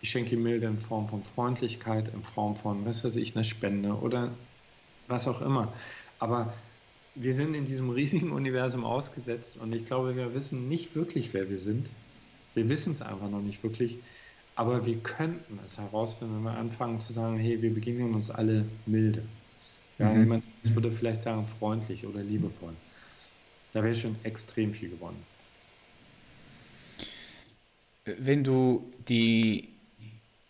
[0.00, 3.44] Ich schenke ihm Milde in Form von Freundlichkeit, in Form von, was weiß ich, einer
[3.44, 4.30] Spende oder
[5.06, 5.72] was auch immer.
[6.18, 6.54] Aber
[7.14, 11.48] wir sind in diesem riesigen Universum ausgesetzt und ich glaube, wir wissen nicht wirklich, wer
[11.48, 11.88] wir sind.
[12.54, 13.98] Wir wissen es einfach noch nicht wirklich.
[14.56, 18.64] Aber wir könnten es herausfinden, wenn wir anfangen zu sagen, hey, wir begegnen uns alle
[18.86, 19.22] milde.
[19.98, 20.20] Ja, mhm.
[20.20, 22.74] Jemand würde vielleicht sagen, freundlich oder liebevoll.
[23.72, 25.22] Da wäre schon extrem viel gewonnen.
[28.04, 29.68] Wenn du die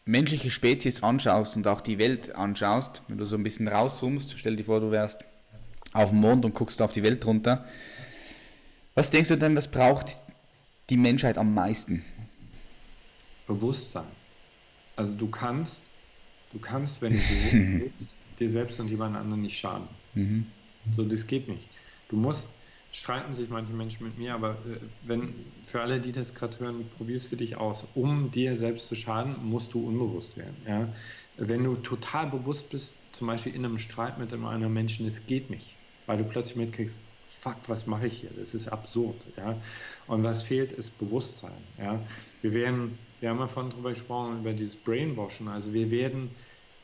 [0.05, 4.57] menschliche Spezies anschaust und auch die Welt anschaust, wenn du so ein bisschen rauszoomst, stell
[4.57, 5.25] dir vor, du wärst
[5.93, 7.65] auf dem Mond und guckst auf die Welt runter.
[8.95, 10.17] Was denkst du denn, was braucht
[10.91, 12.05] die Menschheit am meisten?
[13.47, 14.07] Bewusstsein.
[14.97, 15.83] Also du kannst,
[16.53, 17.19] du kannst, wenn du
[17.53, 19.89] bewusst bist, dir selbst und jemand anderen nicht schaden.
[20.15, 20.47] Mhm.
[20.93, 21.69] So, das geht nicht.
[22.09, 22.49] Du musst,
[22.93, 25.35] streiten sich manche Menschen mit mir, aber äh, wenn,
[25.65, 27.87] für alle, die das gerade hören, probier es für dich aus.
[27.95, 30.57] Um dir selbst zu schaden, musst du unbewusst werden.
[30.67, 30.89] Ja?
[31.37, 35.27] Wenn du total bewusst bist, zum Beispiel in einem Streit mit einem anderen Menschen, es
[35.27, 35.75] geht nicht,
[36.07, 37.01] weil du plötzlich mitkriegst,
[37.45, 38.31] fuck, was mache ich hier?
[38.37, 39.17] Das ist absurd.
[39.37, 39.55] Ja?
[40.07, 41.53] Und was fehlt, ist Bewusstsein.
[41.79, 42.01] Ja?
[42.41, 45.49] Wir werden, wir haben ja vorhin darüber gesprochen, über dieses Brainwashing.
[45.49, 46.31] Also wir werden,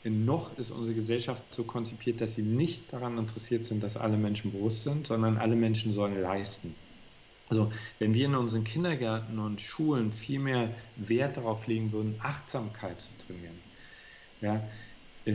[0.05, 4.53] noch ist unsere Gesellschaft so konzipiert, dass sie nicht daran interessiert sind, dass alle Menschen
[4.53, 6.75] bewusst sind, sondern alle Menschen sollen leisten.
[7.49, 13.01] Also wenn wir in unseren Kindergärten und Schulen viel mehr Wert darauf legen würden, Achtsamkeit
[13.01, 13.59] zu trainieren,
[14.43, 14.63] ja,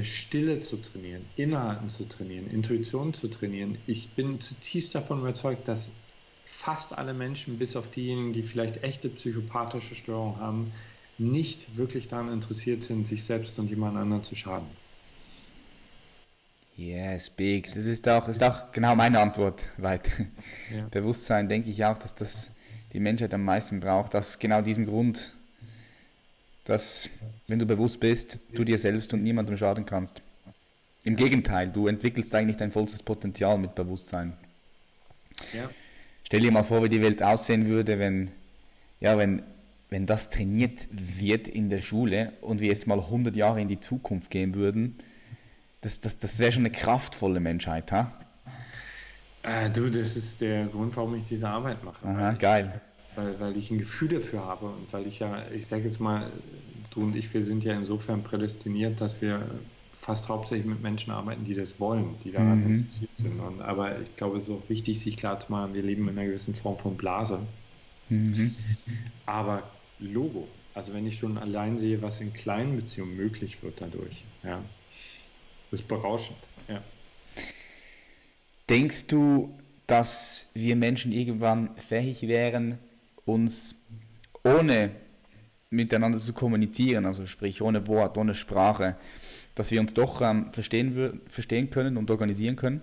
[0.04, 3.78] Stille zu trainieren, Innehalten zu trainieren, Intuition zu trainieren.
[3.88, 5.92] Ich bin zutiefst davon überzeugt, dass
[6.46, 10.72] fast alle Menschen, bis auf diejenigen, die vielleicht echte psychopathische Störungen haben,
[11.18, 14.68] nicht wirklich daran interessiert sind, sich selbst und jemand anderen zu schaden.
[16.78, 17.74] Yes, big.
[17.74, 19.70] Das ist auch, ist auch genau meine Antwort.
[19.78, 20.12] Weit.
[20.76, 20.88] Ja.
[20.92, 22.52] Bewusstsein denke ich auch, dass das
[22.92, 24.16] die Menschheit am meisten braucht.
[24.16, 25.36] Aus genau diesem Grund,
[26.66, 27.10] dass,
[27.48, 30.22] wenn du bewusst bist, du dir selbst und niemandem schaden kannst.
[31.04, 34.34] Im Gegenteil, du entwickelst eigentlich dein vollstes Potenzial mit Bewusstsein.
[35.54, 35.70] Ja.
[36.24, 38.32] Stell dir mal vor, wie die Welt aussehen würde, wenn,
[39.00, 39.44] ja, wenn,
[39.92, 43.80] wenn das trainiert wird in der Schule und wir jetzt mal 100 Jahre in die
[43.80, 44.96] Zukunft gehen würden.
[45.82, 48.12] Das, das, das wäre schon eine kraftvolle Menschheit, ha?
[49.44, 52.08] Äh, du, das ist der Grund, warum ich diese Arbeit mache.
[52.08, 52.82] Aha, geil
[53.16, 56.32] weil, weil ich ein Gefühl dafür habe und weil ich ja, ich sage jetzt mal,
[56.92, 59.42] du und ich, wir sind ja insofern prädestiniert, dass wir
[60.06, 62.76] fast hauptsächlich mit Menschen arbeiten, die das wollen, die daran mhm.
[62.76, 63.40] interessiert sind.
[63.40, 66.18] Und, aber ich glaube, es ist auch wichtig, sich klar zu machen, wir leben in
[66.18, 67.40] einer gewissen Form von Blase.
[68.10, 68.54] Mhm.
[69.26, 69.64] Aber
[70.00, 74.62] Logo, also wenn ich schon allein sehe, was in kleinen Beziehungen möglich wird dadurch, ja,
[75.72, 76.38] das ist berauschend,
[76.68, 76.82] ja.
[78.70, 79.58] Denkst du,
[79.88, 82.78] dass wir Menschen irgendwann fähig wären,
[83.26, 83.76] uns
[84.44, 84.92] ohne
[85.70, 88.96] miteinander zu kommunizieren, also sprich ohne Wort, ohne Sprache,
[89.56, 92.82] dass wir uns doch ähm, verstehen, verstehen können und organisieren können?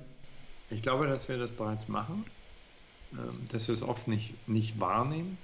[0.70, 2.24] Ich glaube, dass wir das bereits machen,
[3.12, 3.18] ähm,
[3.50, 5.38] dass wir es oft nicht, nicht wahrnehmen,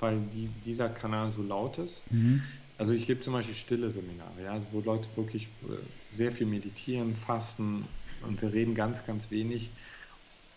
[0.00, 2.02] weil die, dieser Kanal so laut ist.
[2.10, 2.42] Mhm.
[2.78, 6.46] Also ich gebe zum Beispiel stille Seminare, ja, also wo Leute wirklich äh, sehr viel
[6.46, 7.84] meditieren, fasten
[8.26, 9.70] und wir reden ganz, ganz wenig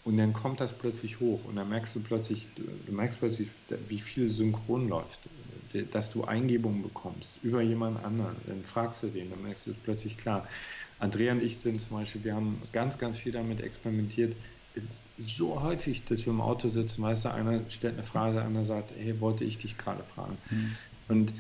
[0.04, 3.50] und dann kommt das plötzlich hoch und dann merkst du plötzlich, du merkst plötzlich,
[3.88, 5.30] wie viel synchron läuft,
[5.92, 8.36] dass du Eingebungen bekommst über jemand anderen.
[8.46, 10.48] Dann fragst du den, dann merkst du es plötzlich klar.
[11.00, 14.36] Andrea und ich sind zum Beispiel, wir haben ganz, ganz viel damit experimentiert.
[14.74, 18.42] Es ist so häufig, dass wir im Auto sitzen, weißt du, einer stellt eine Frage,
[18.42, 20.38] andere sagt, hey, wollte ich dich gerade fragen.
[20.50, 20.78] Mhm.
[21.08, 21.34] Und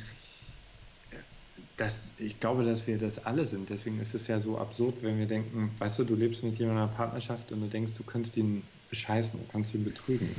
[1.78, 3.70] das, ich glaube, dass wir das alle sind.
[3.70, 6.84] Deswegen ist es ja so absurd, wenn wir denken, weißt du, du lebst mit jemandem
[6.84, 10.30] in einer Partnerschaft und du denkst, du könntest ihn bescheißen, du kannst ihn betrügen.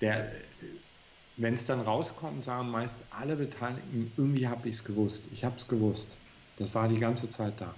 [0.00, 5.24] wenn es dann rauskommt, sagen meist alle Beteiligten, irgendwie habe ich es gewusst.
[5.32, 6.16] Ich habe es gewusst.
[6.56, 7.74] Das war die ganze Zeit da.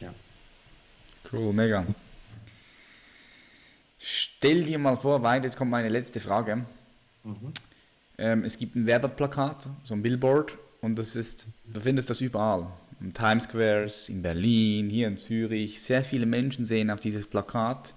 [0.00, 0.14] Ja.
[1.30, 1.84] Cool, mega.
[3.98, 6.64] Stell dir mal vor, weil jetzt kommt meine letzte Frage.
[7.24, 7.52] Mhm.
[8.18, 12.68] Ähm, es gibt ein Werbeplakat, so ein Billboard, und das ist, du findest das überall.
[13.00, 15.80] In Times Squares, in Berlin, hier in Zürich.
[15.80, 17.94] Sehr viele Menschen sehen auf dieses Plakat.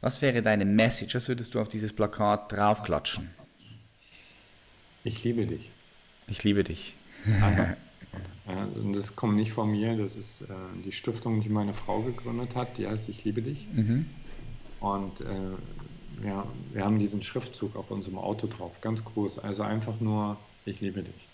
[0.00, 1.14] Was wäre deine Message?
[1.14, 3.28] Was würdest du auf dieses Plakat draufklatschen?
[5.04, 5.70] Ich liebe dich.
[6.28, 6.94] Ich liebe dich.
[7.26, 7.76] ja,
[8.76, 10.46] und das kommt nicht von mir, das ist äh,
[10.84, 13.66] die Stiftung, die meine Frau gegründet hat, die heißt Ich liebe dich.
[13.72, 14.06] Mhm.
[14.80, 19.40] Und äh, ja, wir haben diesen Schriftzug auf unserem Auto drauf, ganz groß.
[19.40, 21.31] Also einfach nur Ich liebe dich.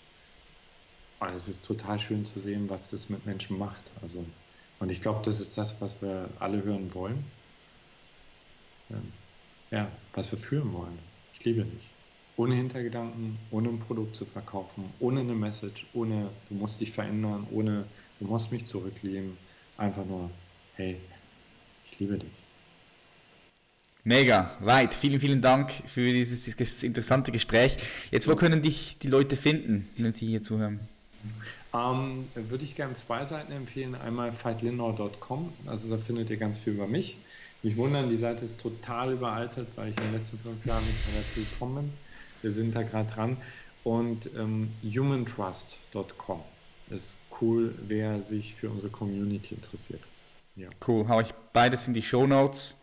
[1.19, 3.83] Und es ist total schön zu sehen, was das mit Menschen macht.
[4.01, 4.25] Also,
[4.79, 7.23] und ich glaube, das ist das, was wir alle hören wollen.
[8.89, 9.11] Ähm,
[9.71, 10.97] ja, was wir führen wollen.
[11.33, 11.89] Ich liebe dich.
[12.37, 17.45] Ohne Hintergedanken, ohne ein Produkt zu verkaufen, ohne eine Message, ohne du musst dich verändern,
[17.51, 17.83] ohne
[18.19, 19.37] du musst mich zurückleben.
[19.77, 20.29] Einfach nur,
[20.75, 20.97] hey,
[21.85, 22.31] ich liebe dich.
[24.05, 24.93] Mega, weit.
[24.93, 27.77] Vielen, vielen Dank für dieses interessante Gespräch.
[28.09, 30.79] Jetzt, wo können dich die Leute finden, wenn sie hier zuhören?
[31.73, 33.95] Ähm, würde ich gerne zwei Seiten empfehlen.
[33.95, 37.17] Einmal fightlindau.com, also da findet ihr ganz viel über mich.
[37.61, 41.07] Mich wundern, die Seite ist total überaltet, weil ich in den letzten fünf Jahren nicht
[41.07, 41.93] mehr dazu gekommen bin.
[42.41, 43.37] Wir sind da gerade dran.
[43.83, 46.41] Und ähm, humantrust.com
[46.89, 50.07] ist cool, wer sich für unsere Community interessiert.
[50.55, 50.69] Ja.
[50.85, 52.77] Cool, hau ich beides in die Show Notes.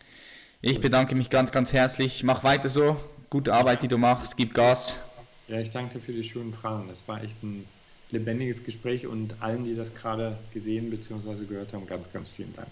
[0.61, 2.23] Ich bedanke mich ganz, ganz herzlich.
[2.23, 2.97] Mach weiter so.
[3.29, 4.37] Gute Arbeit, die du machst.
[4.37, 5.05] Gib Gas.
[5.47, 6.87] Ja, ich danke dir für die schönen Fragen.
[6.87, 7.65] Das war echt ein
[8.11, 11.45] lebendiges Gespräch und allen, die das gerade gesehen bzw.
[11.45, 12.67] gehört haben, ganz, ganz vielen Dank.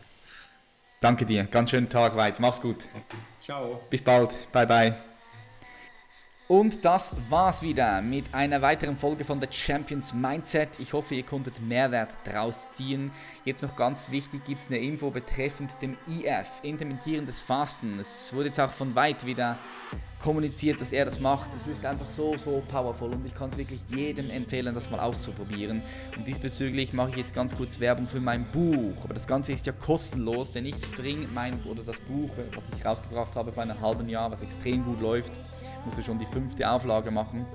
[1.02, 2.88] Danke dir, ganz schönen Tag weit, mach's gut.
[3.40, 3.82] Ciao.
[3.90, 4.96] Bis bald, bye bye.
[6.48, 10.70] Und das war's wieder mit einer weiteren Folge von The Champions Mindset.
[10.78, 13.12] Ich hoffe, ihr konntet Mehrwert daraus ziehen.
[13.46, 17.98] Jetzt noch ganz wichtig, gibt es eine Info betreffend dem IF, intermittierendes Fasten.
[18.00, 19.58] Es wurde jetzt auch von weit wieder
[20.26, 21.54] kommuniziert, dass er das macht.
[21.56, 25.00] Es ist einfach so, so powerful und ich kann es wirklich jedem empfehlen, das mal
[25.00, 25.84] auszuprobieren.
[26.18, 29.04] Und diesbezüglich mache ich jetzt ganz kurz Werbung für mein Buch.
[29.04, 32.84] Aber das Ganze ist ja kostenlos, denn ich bringe mein oder das Buch, was ich
[32.84, 35.34] rausgebracht habe vor einem halben Jahr, was extrem gut läuft,
[35.86, 37.46] musste schon die fünfte Auflage machen.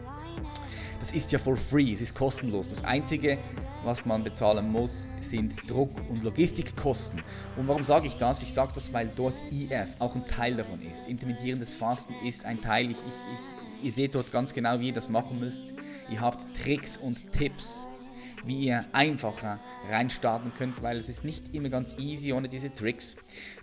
[1.01, 2.69] Das ist ja for free, es ist kostenlos.
[2.69, 3.39] Das Einzige,
[3.85, 7.23] was man bezahlen muss, sind Druck- und Logistikkosten.
[7.57, 8.43] Und warum sage ich das?
[8.43, 11.09] Ich sage das, weil dort IF auch ein Teil davon ist.
[11.09, 12.91] Intermittierendes Fasten ist ein Teil.
[12.91, 15.63] Ich, ich, ich, ihr seht dort ganz genau, wie ihr das machen müsst.
[16.11, 17.87] Ihr habt Tricks und Tipps
[18.45, 19.59] wie ihr einfacher
[19.91, 23.17] reinstarten könnt, weil es ist nicht immer ganz easy ohne diese Tricks.